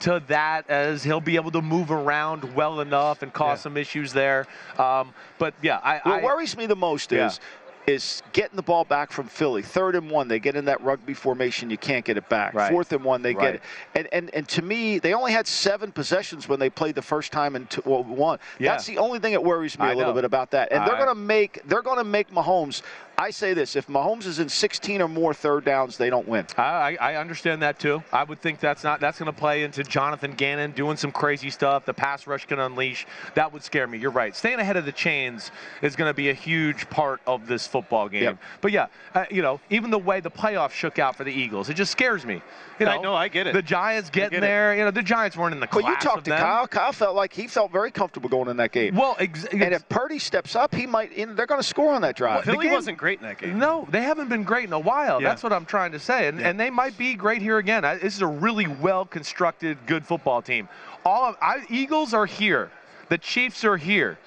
[0.01, 3.63] to that as he'll be able to move around well enough and cause Yeah.
[3.63, 4.47] some issues there.
[4.79, 7.27] Um, but yeah, I, What I worries me the most Yeah.
[7.27, 7.41] is
[7.85, 9.61] is getting the ball back from Philly.
[9.61, 12.55] Third and one, they get in that rugby formation, you can't get it back.
[12.55, 12.71] Right.
[12.71, 13.45] Fourth and one, they Right.
[13.45, 13.63] get it.
[13.97, 17.33] And, and and to me, they only had seven possessions when they played the first
[17.33, 18.39] time in two, well, one.
[18.61, 18.71] Yeah.
[18.71, 20.15] That's the only thing that worries me I a little know.
[20.23, 20.71] bit about that.
[20.71, 22.83] And they're going to make they're going to make Mahomes
[23.19, 26.47] I say this: if Mahomes is in 16 or more third downs, they don't win.
[26.57, 28.03] I, I understand that too.
[28.13, 31.51] I would think that's not that's going to play into Jonathan Gannon doing some crazy
[31.51, 31.85] stuff.
[31.85, 33.07] The pass rush can unleash.
[33.35, 33.99] That would scare me.
[33.99, 34.35] You're right.
[34.35, 35.51] Staying ahead of the chains
[35.83, 38.23] is going to be a huge part of this football game.
[38.23, 38.39] Yep.
[38.61, 41.69] But yeah, uh, you know, even the way the playoffs shook out for the Eagles,
[41.69, 42.43] it just scares me.
[42.81, 43.53] You know, I know, I get it.
[43.53, 44.41] The Giants get getting it.
[44.41, 44.75] there.
[44.75, 46.41] You know, the Giants weren't in the Well, class you talked to them.
[46.41, 46.67] Kyle.
[46.67, 48.97] Kyle felt like he felt very comfortable going in that game.
[48.97, 51.13] Well, ex- and if Purdy steps up, he might.
[51.13, 52.47] In, they're going to score on that drive.
[52.47, 53.59] Well, Philly game- wasn't great in that game.
[53.59, 55.21] No, they haven't been great in a while.
[55.21, 55.29] Yeah.
[55.29, 56.29] That's what I'm trying to say.
[56.29, 56.49] And, Yeah.
[56.51, 57.85] and they might be great here again.
[57.85, 60.69] I, this is a really well constructed, good football team.
[61.05, 62.71] All of I, Eagles are here.
[63.09, 64.19] The Chiefs are here.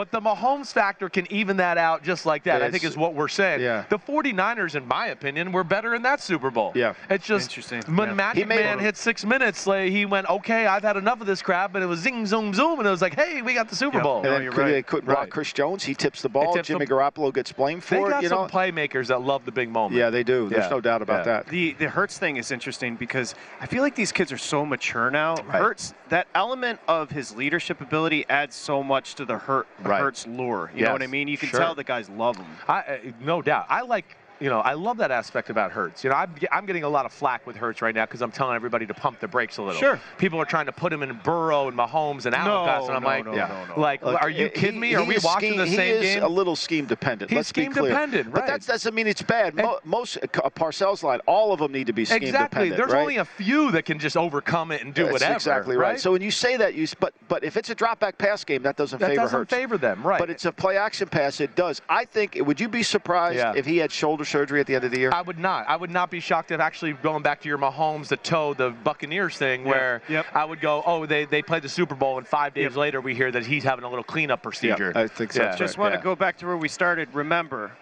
[0.00, 2.62] But the Mahomes factor can even that out just like that.
[2.62, 3.60] I think is what we're saying.
[3.60, 3.84] yeah.
[3.90, 6.72] The 49ers, in my opinion, were better in that Super Bowl.
[6.74, 6.94] Yeah.
[7.10, 7.82] It's just Interesting.
[7.96, 8.14] when Yeah.
[8.14, 11.26] Magic He made- Man hit six minutes, like, he went, okay, I've had enough of
[11.26, 11.74] this crap.
[11.74, 12.78] And it was zing, zoom, zoom.
[12.78, 14.02] And it was like, hey, we got the Super Yeah.
[14.02, 14.16] Bowl.
[14.16, 14.70] and No, then you're could, right.
[14.72, 15.84] they couldn't block Chris Jones.
[15.84, 16.54] He tips the ball.
[16.54, 18.10] tips Jimmy the- Garoppolo gets blamed They for it.
[18.12, 18.48] got You some know.
[18.48, 19.96] playmakers that love the big moment.
[19.98, 20.48] yeah, they do.
[20.48, 20.70] There's Yeah.
[20.70, 21.32] no doubt about Yeah.
[21.42, 21.48] that.
[21.48, 25.10] The the Hurts thing is interesting because I feel like these kids are so mature
[25.10, 25.34] now.
[25.46, 25.60] Right.
[25.60, 30.00] Hurts, that element of his leadership ability adds so much to the Hurt, Right.
[30.00, 30.70] Hurts lure.
[30.74, 31.28] You know what I mean?
[31.28, 31.60] You can sure.
[31.60, 32.46] tell the guys love him.
[32.68, 33.66] I, uh, no doubt.
[33.68, 36.02] I like, you know, I love that aspect about Hurts.
[36.02, 38.32] You know, I'm, I'm getting a lot of flack with Hurts right now because I'm
[38.32, 39.78] telling everybody to pump the brakes a little.
[39.80, 40.00] Sure.
[40.18, 43.02] People are trying to put him in Burrow and Mahomes and Allen guys, and I'm
[43.02, 43.64] no, like, no, Yeah.
[43.68, 43.80] no, no.
[43.80, 44.94] like, Look, are you he- kidding me?
[44.94, 46.22] Are we watching scheme- the same he is game?
[46.22, 47.30] a little scheme dependent.
[47.30, 47.90] He's Let's be scheme clear.
[47.90, 49.54] dependent, But that doesn't mean it's bad.
[49.54, 52.70] Mo- most uh, Parcells line, all of them need to be scheme exactly.
[52.70, 52.72] dependent.
[52.72, 52.76] Exactly.
[52.76, 53.00] There's right?
[53.00, 55.34] only a few that can just overcome it and do That's whatever.
[55.34, 56.00] exactly right.
[56.00, 58.62] So when you say that, you but but if it's a drop back pass game,
[58.62, 59.54] that doesn't that favor doesn't Hurts.
[59.54, 60.18] favor them, right?
[60.18, 61.40] But it's a play action pass.
[61.40, 61.82] It does.
[61.88, 62.36] I think.
[62.40, 63.52] Would you be surprised Yeah.
[63.54, 65.10] if he had shoulder surgery at the end of the year?
[65.12, 65.68] I would not.
[65.68, 68.70] I would not be shocked if actually going back to your Mahomes, the toe, the
[68.70, 70.26] Buccaneers thing, where Yep.
[70.34, 72.76] I would go, oh, they, they played the Super Bowl, and five days Yep.
[72.76, 74.92] later we hear that he's having a little cleanup procedure.
[74.94, 75.56] I think so, Yeah.
[75.56, 75.98] Just Right, want yeah.
[75.98, 77.08] to go back to where we started.
[77.12, 77.72] Remember,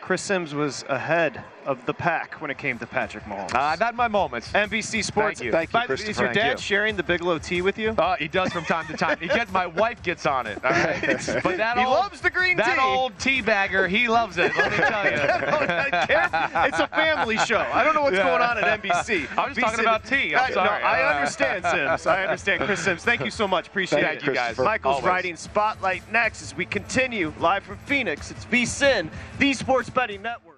[0.00, 3.54] Chris Simms was ahead of the pack when it came to Patrick Mahomes.
[3.54, 4.50] Uh, not my moments.
[4.52, 5.38] NBC Sports.
[5.38, 5.52] Thank you.
[5.52, 6.56] Thank you, By the- Is your dad you.
[6.62, 7.90] sharing the Bigelow tea with you?
[7.90, 9.18] Uh, he does from time to time.
[9.20, 10.64] He gets my wife gets on it.
[10.64, 10.98] All right,
[11.42, 12.80] but that He old, loves the green that tea.
[12.82, 14.56] old tea bagger, he loves it.
[14.56, 15.10] Let me tell you.
[16.68, 17.58] it's a family show.
[17.72, 18.24] I don't know what's Yeah.
[18.24, 19.28] going on at NBC.
[19.38, 20.34] I'm just talking about tea.
[20.34, 20.80] I'm I- sorry.
[20.82, 22.06] No, I understand, Simms.
[22.06, 23.04] I understand, Chris Simms.
[23.04, 23.66] Thank you so much.
[23.68, 24.26] Appreciate Thank it.
[24.26, 24.56] you, guys.
[24.56, 25.06] Michael's Always.
[25.06, 28.30] riding Spotlight next as we continue live from Phoenix.
[28.30, 30.57] It's VSiN, the Sports Betting Network.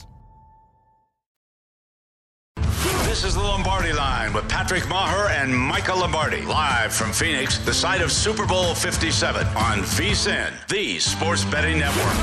[3.21, 6.41] This is the Lombardi Line with Patrick Meagher and Michael Lombardi.
[6.41, 12.15] Live from Phoenix, the site of Super Bowl 57 on VSIN, the sports betting network.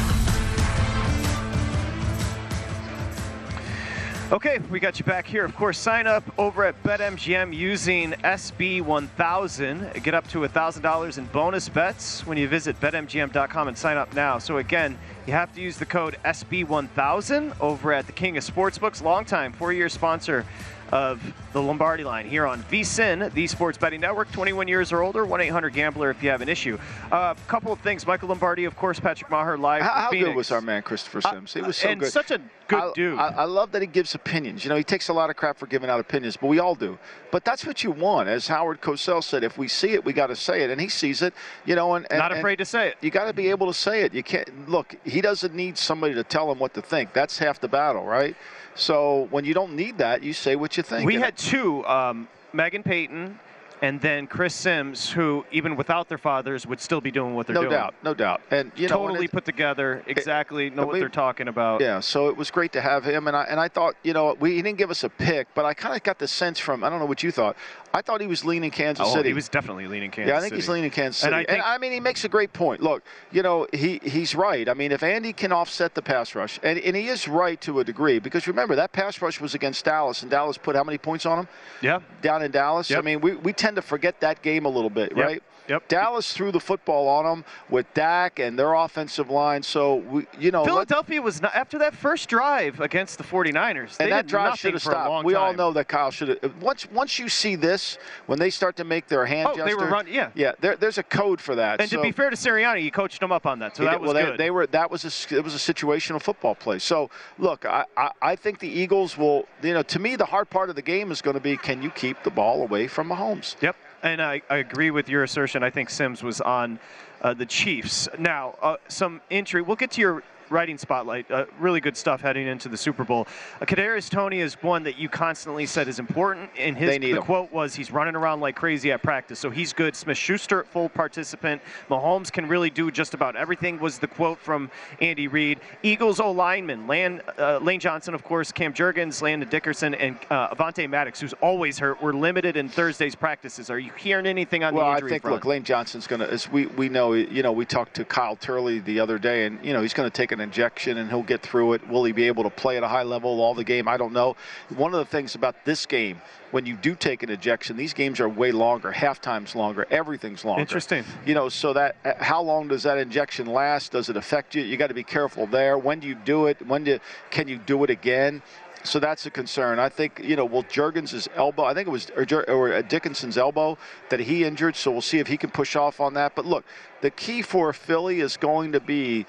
[4.33, 5.45] Okay, we got you back here.
[5.45, 10.03] Of course, sign up over at BetMGM using SB1000.
[10.03, 14.39] Get up to $1,000 in bonus bets when you visit BetMGM.com and sign up now.
[14.39, 19.01] So, again, you have to use the code SB1000 over at the King of Sportsbooks,
[19.01, 20.45] longtime four year sponsor
[20.93, 21.23] of
[21.53, 24.31] the Lombardi line here on VSIN, the Sports Betting Network.
[24.33, 26.79] 21 years or older, 1-800-GAMBLER if you have an issue.
[27.11, 28.07] A uh, couple of things.
[28.07, 31.53] Michael Lombardi, of course, Patrick Meagher live How, how good was our man Christopher Simms?
[31.55, 32.13] he was so and good.
[32.13, 33.19] such a good I, dude.
[33.19, 34.65] I, I love that he gives opinions.
[34.65, 36.75] You know, he takes a lot of crap for giving out opinions, but we all
[36.75, 36.99] do.
[37.31, 39.45] But that's what you want, as Howard Cosell said.
[39.45, 41.35] If we see it, we got to say it, and he sees it.
[41.67, 42.97] You know, and, and Not and afraid to say it.
[43.01, 44.15] You got to be able to say it.
[44.15, 44.95] You can't look.
[45.05, 47.13] He doesn't need somebody to tell him what to think.
[47.13, 48.37] That's half the battle, right?
[48.79, 51.05] So when you don't need that, you say what you think.
[51.05, 53.39] We had two, um, Meghan Payton
[53.83, 57.55] and then Chris Simms, who even without their fathers would still be doing what they're
[57.55, 57.73] no doing.
[57.73, 61.01] No doubt, no doubt, and you know, totally it- put together, exactly know what we-
[61.01, 61.81] they're talking about.
[61.81, 64.37] Yeah, so it was great to have him, and I and I thought, you know,
[64.39, 66.83] we he didn't give us a pick, but I kind of got the sense from
[66.85, 67.57] I don't know what you thought.
[67.95, 69.31] I thought he was leaning Kansas Oh, City.
[69.31, 70.75] he was definitely leaning Kansas yeah, I think he's City.
[70.75, 71.33] leaning Kansas City.
[71.35, 72.83] And I And I, mean, he makes a great point.
[72.83, 73.03] Look,
[73.33, 74.69] you know, he he's right.
[74.69, 77.81] I mean, if Andy can offset the pass rush, and, and he is right to
[77.81, 80.99] a degree, because remember that pass rush was against Dallas, and Dallas put how many
[80.99, 81.49] points on him?
[81.81, 82.01] Yeah.
[82.21, 82.91] Down in Dallas.
[82.93, 85.27] I mean, we, we tend to forget that game a little bit, Yep.
[85.27, 85.43] right?
[85.69, 85.89] Yep.
[85.89, 89.63] Dallas threw the football on them with Dak and their offensive line.
[89.63, 93.97] So we, you know, let- Philadelphia was not, after that first drive against the 49ers.
[93.97, 95.25] They and that did drive should have stopped.
[95.25, 96.63] We all know that Kyle should have.
[96.63, 99.81] Once once you see this, when they start to make their hand Oh, they were
[99.81, 100.31] gesture, run- yeah.
[100.35, 100.53] yeah.
[100.61, 101.81] There, there's a code for that.
[101.81, 103.93] And so, to be fair to Sirianni, he coached them up on that, so that
[103.93, 104.35] did- was well, good.
[104.35, 106.79] They, they were that was a it was a situational football play.
[106.79, 109.47] So look, I, I I think the Eagles will.
[109.63, 111.83] You know, to me, the hard part of the game is going to be can
[111.83, 113.61] you keep the ball away from Mahomes?
[113.61, 115.63] Yep, and I, I agree with your assertion.
[115.63, 116.79] I think Simms was on
[117.23, 118.09] uh, the Chiefs.
[118.19, 119.63] Now, uh, some injury.
[119.63, 121.31] We'll get to your writing spotlight.
[121.31, 123.27] Uh, really good stuff heading into the Super Bowl.
[123.61, 126.51] Uh, Kadarius Toney is one that you constantly said is important.
[126.59, 127.23] And his the him.
[127.23, 129.95] quote was he's running around like crazy at practice, so he's good.
[129.95, 131.63] Smith-Schuster full participant.
[131.89, 133.79] Mahomes can really do just about everything.
[133.79, 134.71] Was the quote from
[135.01, 135.61] Andy Reid.
[135.83, 140.55] Eagles O lineman Lane, uh, Lane Johnson, of course, Cam Jurgens, Landon Dickerson, and uh,
[140.55, 143.71] Avonte Maddox, who's always hurt, were limited in Thursday's practices.
[143.71, 145.35] Are you hearing anything on well, the I think front?
[145.35, 146.31] look, Lane Johnson's going to.
[146.31, 149.65] As we we know, you know, we talked to Kyle Turley the other day, and
[149.65, 151.89] you know, he's going to take an injection and he'll get through it.
[151.89, 153.89] Will he be able to play at a high level all the game?
[153.89, 154.37] I don't know.
[154.77, 156.21] One of the things about this game,
[156.51, 158.91] when you do take an injection, these games are way longer.
[158.91, 159.87] Half time's longer.
[159.91, 160.61] Everything's longer.
[160.61, 161.05] Interesting.
[161.27, 163.93] You know, so that uh, how long does that injection last?
[163.93, 164.63] Does it affect you?
[164.63, 165.77] You got to be careful there.
[165.77, 166.67] When do you do it?
[166.67, 166.99] When do
[167.31, 168.43] can you do it again?
[168.85, 169.79] So that's a concern.
[169.79, 171.65] I think you know, well, Jurgens' elbow?
[171.65, 173.77] I think it was or, or uh, Dickerson's elbow
[174.09, 174.77] that he injured.
[174.77, 176.35] So we'll see if he can push off on that.
[176.35, 176.65] But look,
[177.01, 179.27] the key for Philly is going to be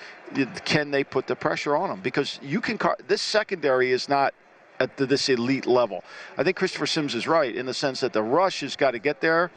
[0.66, 2.00] can they put the pressure on him?
[2.02, 2.80] Because you can.
[3.08, 4.34] This secondary is not
[4.80, 6.04] at the, this elite level.
[6.38, 9.00] I think Christopher Simms is right in the sense that the rush has got to
[9.00, 9.52] get there.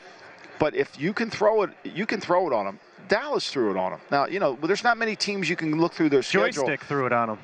[0.58, 2.78] But if you can throw it, you can throw it on him.
[3.08, 4.00] Dallas threw it on him.
[4.10, 6.64] Now you know there's not many teams you can look through their schedule.
[6.64, 7.38] Joystick threw it on him.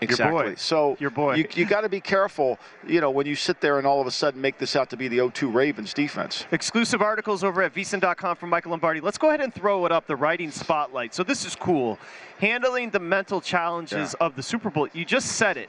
[0.00, 0.36] Exactly.
[0.36, 0.54] Your boy.
[0.56, 1.34] So Your boy.
[1.34, 4.06] you, you got to be careful, you know, when you sit there and all of
[4.06, 6.44] a sudden make this out to be the 0-2 Ravens defense.
[6.52, 9.00] Exclusive articles over at vsin.com from Michael Lombardi.
[9.00, 11.14] Let's go ahead and throw it up, the writing spotlight.
[11.14, 11.98] So this is cool.
[12.38, 14.88] Handling the mental challenges of the Super Bowl.
[14.92, 15.68] You just said it.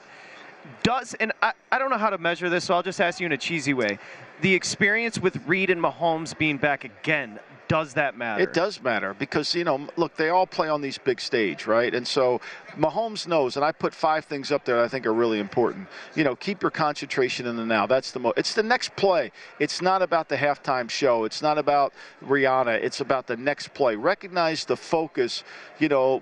[0.84, 3.26] Does, and I, I don't know how to measure this, so I'll just ask you
[3.26, 3.98] in a cheesy way.
[4.42, 7.40] The experience with Reid and Mahomes being back again,
[7.70, 8.44] does that matter?
[8.44, 11.94] It does matter because you know, look, they all play on these big stage, right?
[11.94, 12.42] And so
[12.72, 15.88] Mahomes knows, and I put five things up there that I think are really important.
[16.16, 17.86] You know, keep your concentration in the now.
[17.86, 18.38] That's the most.
[18.38, 19.32] It's the next play.
[19.60, 21.24] It's not about the halftime show.
[21.24, 21.94] It's not about
[22.26, 22.84] Rihanna.
[22.84, 23.96] It's about the next play.
[23.96, 25.44] Recognize the focus.
[25.78, 26.22] You know.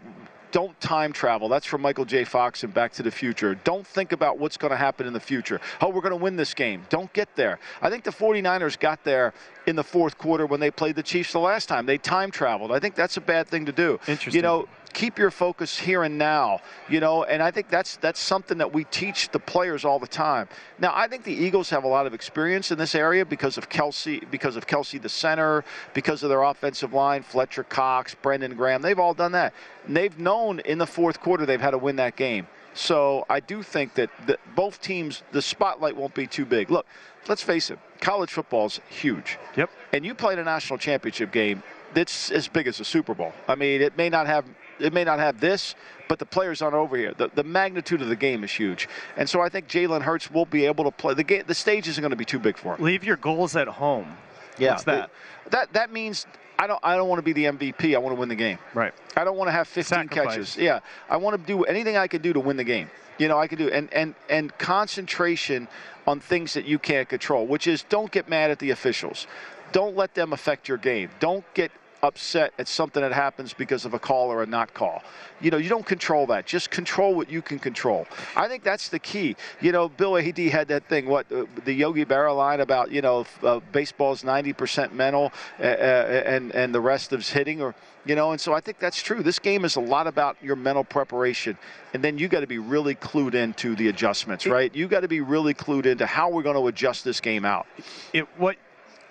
[0.57, 1.49] Don't time travel.
[1.49, 2.23] That's from Michael J.
[2.23, 3.53] Fox in Back to the Future.
[3.63, 5.61] Don't think about what's going to happen in the future.
[5.81, 6.83] Oh, we're going to win this game.
[6.89, 7.59] Don't get there.
[7.79, 9.35] I think the 49ers got there
[9.67, 11.85] in the fourth quarter when they played the Chiefs the last time.
[11.85, 12.71] They time traveled.
[12.71, 13.99] I think that's a bad thing to do.
[14.07, 14.33] Interesting.
[14.33, 14.67] You know,
[14.97, 18.73] keep your focus here and now, you know, and I think that's that's something that
[18.73, 20.49] we teach the players all the time.
[20.79, 23.69] Now, I think the Eagles have a lot of experience in this area because of
[23.69, 28.81] Kelce, because of Kelce the center, because of their offensive line, Fletcher Cox, Brandon Graham.
[28.81, 29.53] They've all done that.
[29.85, 32.47] And they've known in the fourth quarter they've had to win that game.
[32.73, 36.71] So I do think that the, both teams, the spotlight won't be too big.
[36.71, 36.87] Look,
[37.27, 39.37] let's face it, college football's huge.
[39.55, 39.69] Yep.
[39.93, 41.61] And you played a national championship game
[41.93, 43.33] that's as big as a Super Bowl.
[43.47, 44.45] I mean, it may not have
[44.79, 45.75] it may not have this,
[46.07, 47.13] but the players aren't over here.
[47.13, 50.45] The, the magnitude of the game is huge, and so I think Jalen Hurts will
[50.45, 51.13] be able to play.
[51.13, 52.83] The game, the stage isn't going to be too big for him.
[52.83, 54.15] Leave your goals at home.
[54.57, 55.09] Yeah, What's that?
[55.51, 56.25] That that means
[56.59, 57.95] I don't I don't want to be the MVP.
[57.95, 58.57] I want to win the game.
[58.73, 58.93] Right.
[59.15, 60.33] I don't want to have 15 Sacrifice.
[60.35, 60.57] catches.
[60.57, 62.89] Yeah, I want to do anything I can do to win the game.
[63.17, 65.67] You know, I can do and and and concentration
[66.05, 69.27] on things that you can't control, which is don't get mad at the officials.
[69.71, 71.09] Don't let them affect your game.
[71.19, 71.71] Don't get
[72.03, 75.03] upset at something that happens because of a call or a not call.
[75.41, 76.45] You know, you don't control that.
[76.45, 78.07] Just control what you can control.
[78.35, 79.35] I think that's the key.
[79.61, 83.01] You know, Bill AD had that thing, what, uh, the Yogi Berra line about, you
[83.01, 87.75] know, uh, baseball's 90% mental uh, uh, and, and the rest is hitting or,
[88.05, 89.21] you know, and so I think that's true.
[89.21, 91.57] This game is a lot about your mental preparation.
[91.93, 94.73] And then you got to be really clued into the adjustments, right?
[94.73, 97.67] You got to be really clued into how we're going to adjust this game out.
[98.13, 98.55] It, what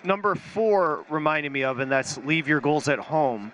[0.03, 3.51] number four reminded me of, and that's leave your goals at home.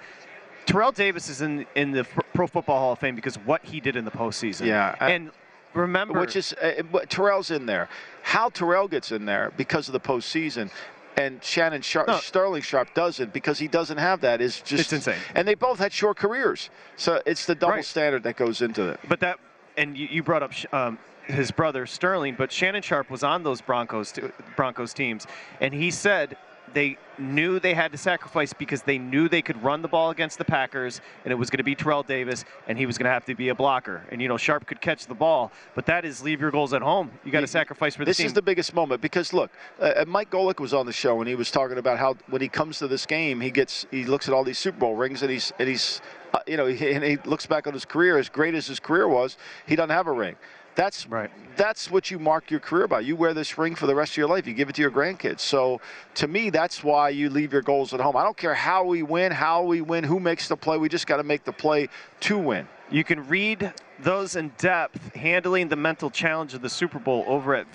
[0.66, 3.96] Terrell Davis is in in the Pro Football Hall of Fame because what he did
[3.96, 4.66] in the postseason.
[4.66, 5.32] Yeah, I- and
[5.74, 7.90] remember, which is uh, Terrell's in there.
[8.22, 10.70] How Terrell gets in there because of the postseason.
[11.16, 12.18] And Shannon Sharpe, No.
[12.18, 14.42] Sterling Sharpe doesn't because he doesn't have that.
[14.42, 15.20] Is just It's insane.
[15.36, 17.86] And they both had short careers, so it's the double Right.
[17.86, 19.00] standard that goes into it.
[19.08, 19.38] But that,
[19.78, 23.62] and you, you brought up um, his brother Sterling, but Shannon Sharpe was on those
[23.62, 24.22] Broncos t-
[24.56, 25.26] Broncos teams,
[25.62, 26.38] and he said
[26.74, 30.40] they knew they had to sacrifice because they knew they could run the ball against
[30.40, 33.12] the Packers, and it was going to be Terrell Davis, and he was going to
[33.12, 34.04] have to be a blocker.
[34.10, 36.82] And you know, Sharpe could catch the ball, but that is leave your goals at
[36.82, 37.12] home.
[37.24, 38.26] You got to sacrifice for the This team.
[38.26, 41.28] is the biggest moment because look, uh, uh, Mike Golic was on the show and
[41.30, 44.28] he was talking about how when he comes to this game, he gets he looks
[44.28, 46.02] at all these Super Bowl rings and he's and he's
[46.34, 48.80] uh, you know he, and he looks back on his career as great as his
[48.80, 50.36] career was, he doesn't have a ring.
[50.76, 51.30] That's right.
[51.56, 53.02] That's what you mark your career by.
[53.02, 54.48] You wear this ring for the rest of your life.
[54.48, 55.42] You give it to your grandkids.
[55.42, 55.82] So
[56.16, 58.18] to me, that's why you leave your goals at home.
[58.18, 60.78] I don't care how we win, how we win, who makes the play.
[60.80, 61.90] We just got to make the play
[62.22, 62.68] to win.
[62.90, 67.54] You can read those in depth, handling the mental challenge of the Super Bowl over
[67.54, 67.72] at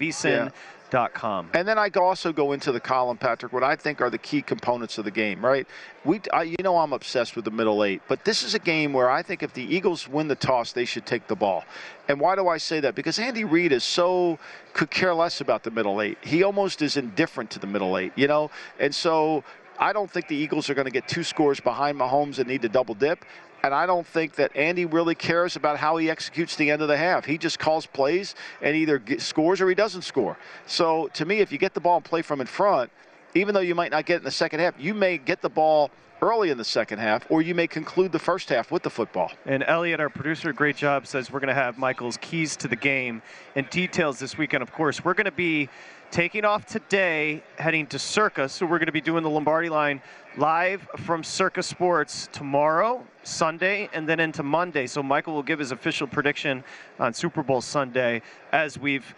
[0.91, 1.51] vsin.com.
[1.55, 4.43] And then I also go into the column, Patrick, what I think are the key
[4.43, 5.67] components of the game, right?
[6.05, 8.93] We, I, you know, I'm obsessed with the middle eight, but this is a game
[8.93, 11.65] where I think if the Eagles win the toss, they should take the ball.
[12.09, 12.95] And why do I say that?
[12.95, 14.39] Because Andy Reid is so
[14.73, 16.19] could care less about the middle eight.
[16.23, 18.51] He almost is indifferent to the middle eight, you know.
[18.79, 19.45] And so
[19.79, 22.63] I don't think the Eagles are going to get two scores behind Mahomes and need
[22.63, 23.25] to double dip.
[23.63, 26.89] And I don't think that Andy really cares about how he executes the end of
[26.89, 27.25] the half.
[27.25, 30.37] He just calls plays and either get, scores or he doesn't score.
[30.67, 32.91] So to me, if you get the ball and play from in front,
[33.35, 35.49] even though you might not get it in the second half, you may get the
[35.49, 35.91] ball
[36.21, 39.31] early in the second half, or you may conclude the first half with the football.
[39.47, 42.77] And Elliot, our producer, great job, says we're going to have Michael's keys to the
[42.77, 43.23] game
[43.55, 44.63] and details this weekend.
[44.63, 45.69] Of course, we're going to be
[46.11, 48.49] taking off today, heading to Circa.
[48.49, 50.01] So we're going to be doing the Lombardi line
[50.37, 54.87] live from Circa Sports tomorrow, Sunday, and then into Monday.
[54.87, 56.65] So Michael will give his official prediction
[56.99, 59.15] on Super Bowl Sunday as we've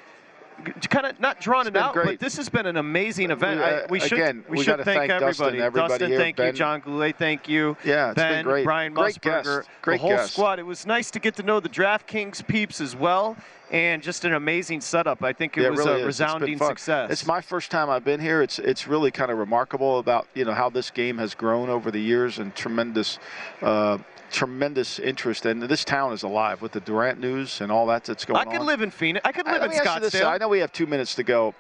[0.89, 2.05] kind of not drawn it out, great.
[2.05, 3.61] but this has been an amazing event.
[3.61, 5.61] We, I, uh, we should again, we, we should thank, thank Dustin, everybody.
[5.63, 6.53] everybody here, thank you.
[6.53, 7.77] John Goulet, thank you.
[7.85, 8.65] Yeah, it's been ben, great.
[8.65, 10.33] Brent Great Musburger, the whole guest.
[10.33, 10.59] squad.
[10.59, 13.37] It was nice to get to know the DraftKings peeps as well,
[13.71, 15.23] and just an amazing setup.
[15.23, 16.07] I think it Yeah, was really a is.
[16.07, 16.69] Resounding fun.
[16.69, 17.11] success.
[17.11, 18.43] It's my first time I've been here.
[18.43, 21.91] It's it's really kind of remarkable about you know how this game has grown over
[21.91, 23.19] the years and tremendous.
[23.63, 23.99] Uh,
[24.31, 28.25] Tremendous interest, and this town is alive with the Durant news and all that that's
[28.25, 28.47] going on.
[28.47, 28.57] I on.
[28.59, 29.27] could live in Phoenix.
[29.27, 30.27] I could Uh, live let in me ask you this, Scottsdale.
[30.33, 31.53] I know we have two minutes to go.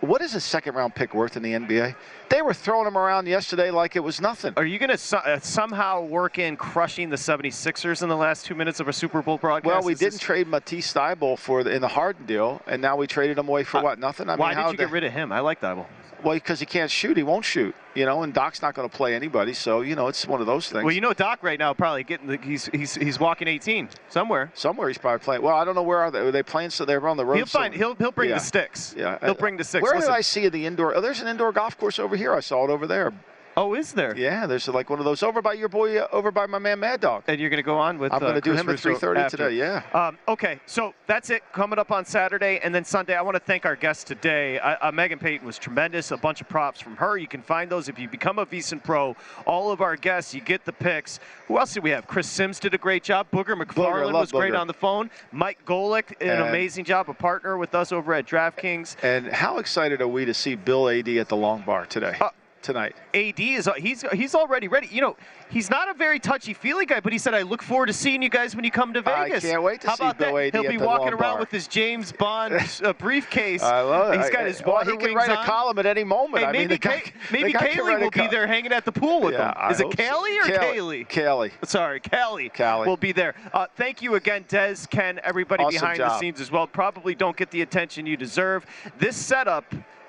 [0.00, 1.94] What is a second round pick worth in the NBA?
[2.28, 4.52] They were throwing them around yesterday like it was nothing.
[4.56, 8.44] Are you going to so, uh, somehow work in crushing the 76ers in the last
[8.44, 9.66] two minutes of a Super Bowl broadcast?
[9.66, 12.82] Well, we Is didn't this- trade Matisse Thybulle for the, in the Harden deal, and
[12.82, 13.98] now we traded him away for what?
[13.98, 14.28] Nothing.
[14.28, 15.32] I Uh, Why mean, did you get rid of him?
[15.32, 15.86] I like Thybulle.
[16.24, 17.74] Well, because he can't shoot, he won't shoot.
[17.94, 20.46] You know, and Doc's not going to play anybody, so you know it's one of
[20.46, 20.84] those things.
[20.84, 24.50] Well, you know, Doc right now probably getting the, he's he's he's walking 18 somewhere.
[24.54, 25.42] Somewhere he's probably playing.
[25.42, 26.20] Well, I don't know where are they.
[26.20, 26.70] Are they playing?
[26.70, 27.36] So they're on the road.
[27.36, 27.88] He'll find somewhere.
[27.90, 28.36] he'll he'll bring Yeah.
[28.36, 28.94] the sticks.
[28.96, 29.82] Yeah, he'll uh, bring the sticks.
[29.82, 30.96] Where Listen, did I see the indoor?
[30.96, 32.32] Oh, there's an indoor golf course over here.
[32.32, 33.12] I saw it over there.
[33.56, 34.16] Oh, is there?
[34.16, 36.80] Yeah, there's like one of those over by your boy, uh, over by my man
[36.80, 37.24] Mad Dog.
[37.28, 38.12] And you're going to go on with.
[38.12, 39.36] I'm uh, gonna do Chris him at 3:30 after.
[39.36, 39.82] today, yeah.
[39.94, 41.42] Um, okay, so that's it.
[41.52, 43.14] Coming up on Saturday and then Sunday.
[43.14, 44.58] I want to thank our guest today.
[44.58, 46.10] Uh, uh, Meghan Payton was tremendous.
[46.10, 47.16] A bunch of props from her.
[47.16, 49.14] You can find those if you become a VSiN Pro.
[49.46, 51.20] All of our guests, you get the picks.
[51.46, 52.06] Who else did we have?
[52.06, 53.28] Chris Simms did a great job.
[53.32, 55.10] Booger McFarland love was great on the phone.
[55.30, 58.96] Mike Golic, an And- amazing job, a partner with us over at DraftKings.
[59.02, 62.16] And how excited are we to see Bill Ad at the Long Bar today?
[62.64, 62.96] Tonight.
[63.12, 64.88] AD is he's he's already ready.
[64.90, 65.16] You know,
[65.50, 68.22] he's not a very touchy feely guy, but he said, "I look forward to seeing
[68.22, 70.16] you guys when you come to Vegas." I Vegas." can't wait to How see about
[70.18, 70.46] Bill that?
[70.46, 71.40] AD He'll be walking around Bar.
[71.40, 73.62] with his James Bond uh, briefcase.
[73.62, 74.20] I love it.
[74.22, 75.44] He's got his well, water he can write on.
[75.44, 76.38] a column at any moment.
[76.42, 77.12] Hey, I mean, maybe the guy- Kay-
[77.42, 79.54] the Kaylee will be there hanging at the pool with Yeah, him.
[79.58, 80.02] I Is it hope so.
[80.02, 81.06] Kaylee or Kaylee?
[81.06, 81.50] Kaylee?
[81.60, 81.68] Kaylee.
[81.68, 82.48] Sorry, Callie.
[82.48, 82.88] Callie.
[82.88, 83.34] will be there.
[83.52, 86.66] Uh, thank you again, Des, Ken, everybody Awesome behind the scenes as well.
[86.66, 88.64] Probably don't get the attention you deserve.
[88.98, 89.66] This setup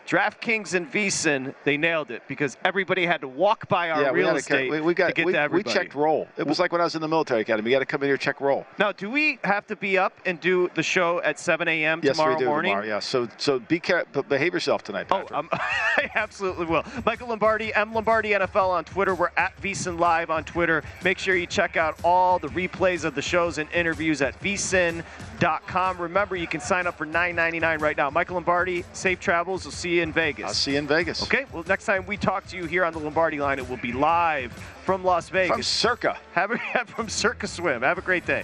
[0.08, 4.20] DraftKings and VSiN, they nailed it because everybody had to walk by our yeah, we
[4.20, 6.28] real to, estate we, we got, to get we, to we checked roll.
[6.38, 7.72] It was like when I was in the military academy.
[7.72, 8.66] You got to come in here check roll.
[8.78, 12.02] Now, do we have to be up and do the show at 7 a.m.
[12.04, 12.72] Yes, tomorrow we do morning?
[12.72, 12.88] tomorrow.
[12.88, 13.00] Yeah.
[13.00, 14.24] So so be careful.
[14.24, 15.08] Behave yourself tonight.
[15.08, 15.32] Patrick.
[15.32, 16.84] Oh, um, I absolutely will.
[17.06, 19.16] Michael Lombardi, M Lombardi NFL on Twitter.
[19.16, 20.84] We're at VSiN Live on Twitter.
[21.04, 25.98] Make sure you check out all the replays of the shows and interviews at VSiN.com.
[25.98, 28.10] Remember, you can sign up for $9.99 right now.
[28.10, 29.66] Michael Lombardi, safe travels.
[29.66, 30.46] We'll see you in Vegas.
[30.46, 31.24] I'll see you in Vegas.
[31.24, 31.46] Okay.
[31.52, 33.92] Well, next time we talk to you here on the Lombardi line, it will be
[33.92, 35.54] live from Las Vegas.
[35.54, 36.18] From Circa.
[36.34, 37.82] Have a, from Circa Swim.
[37.82, 38.44] Have a great day.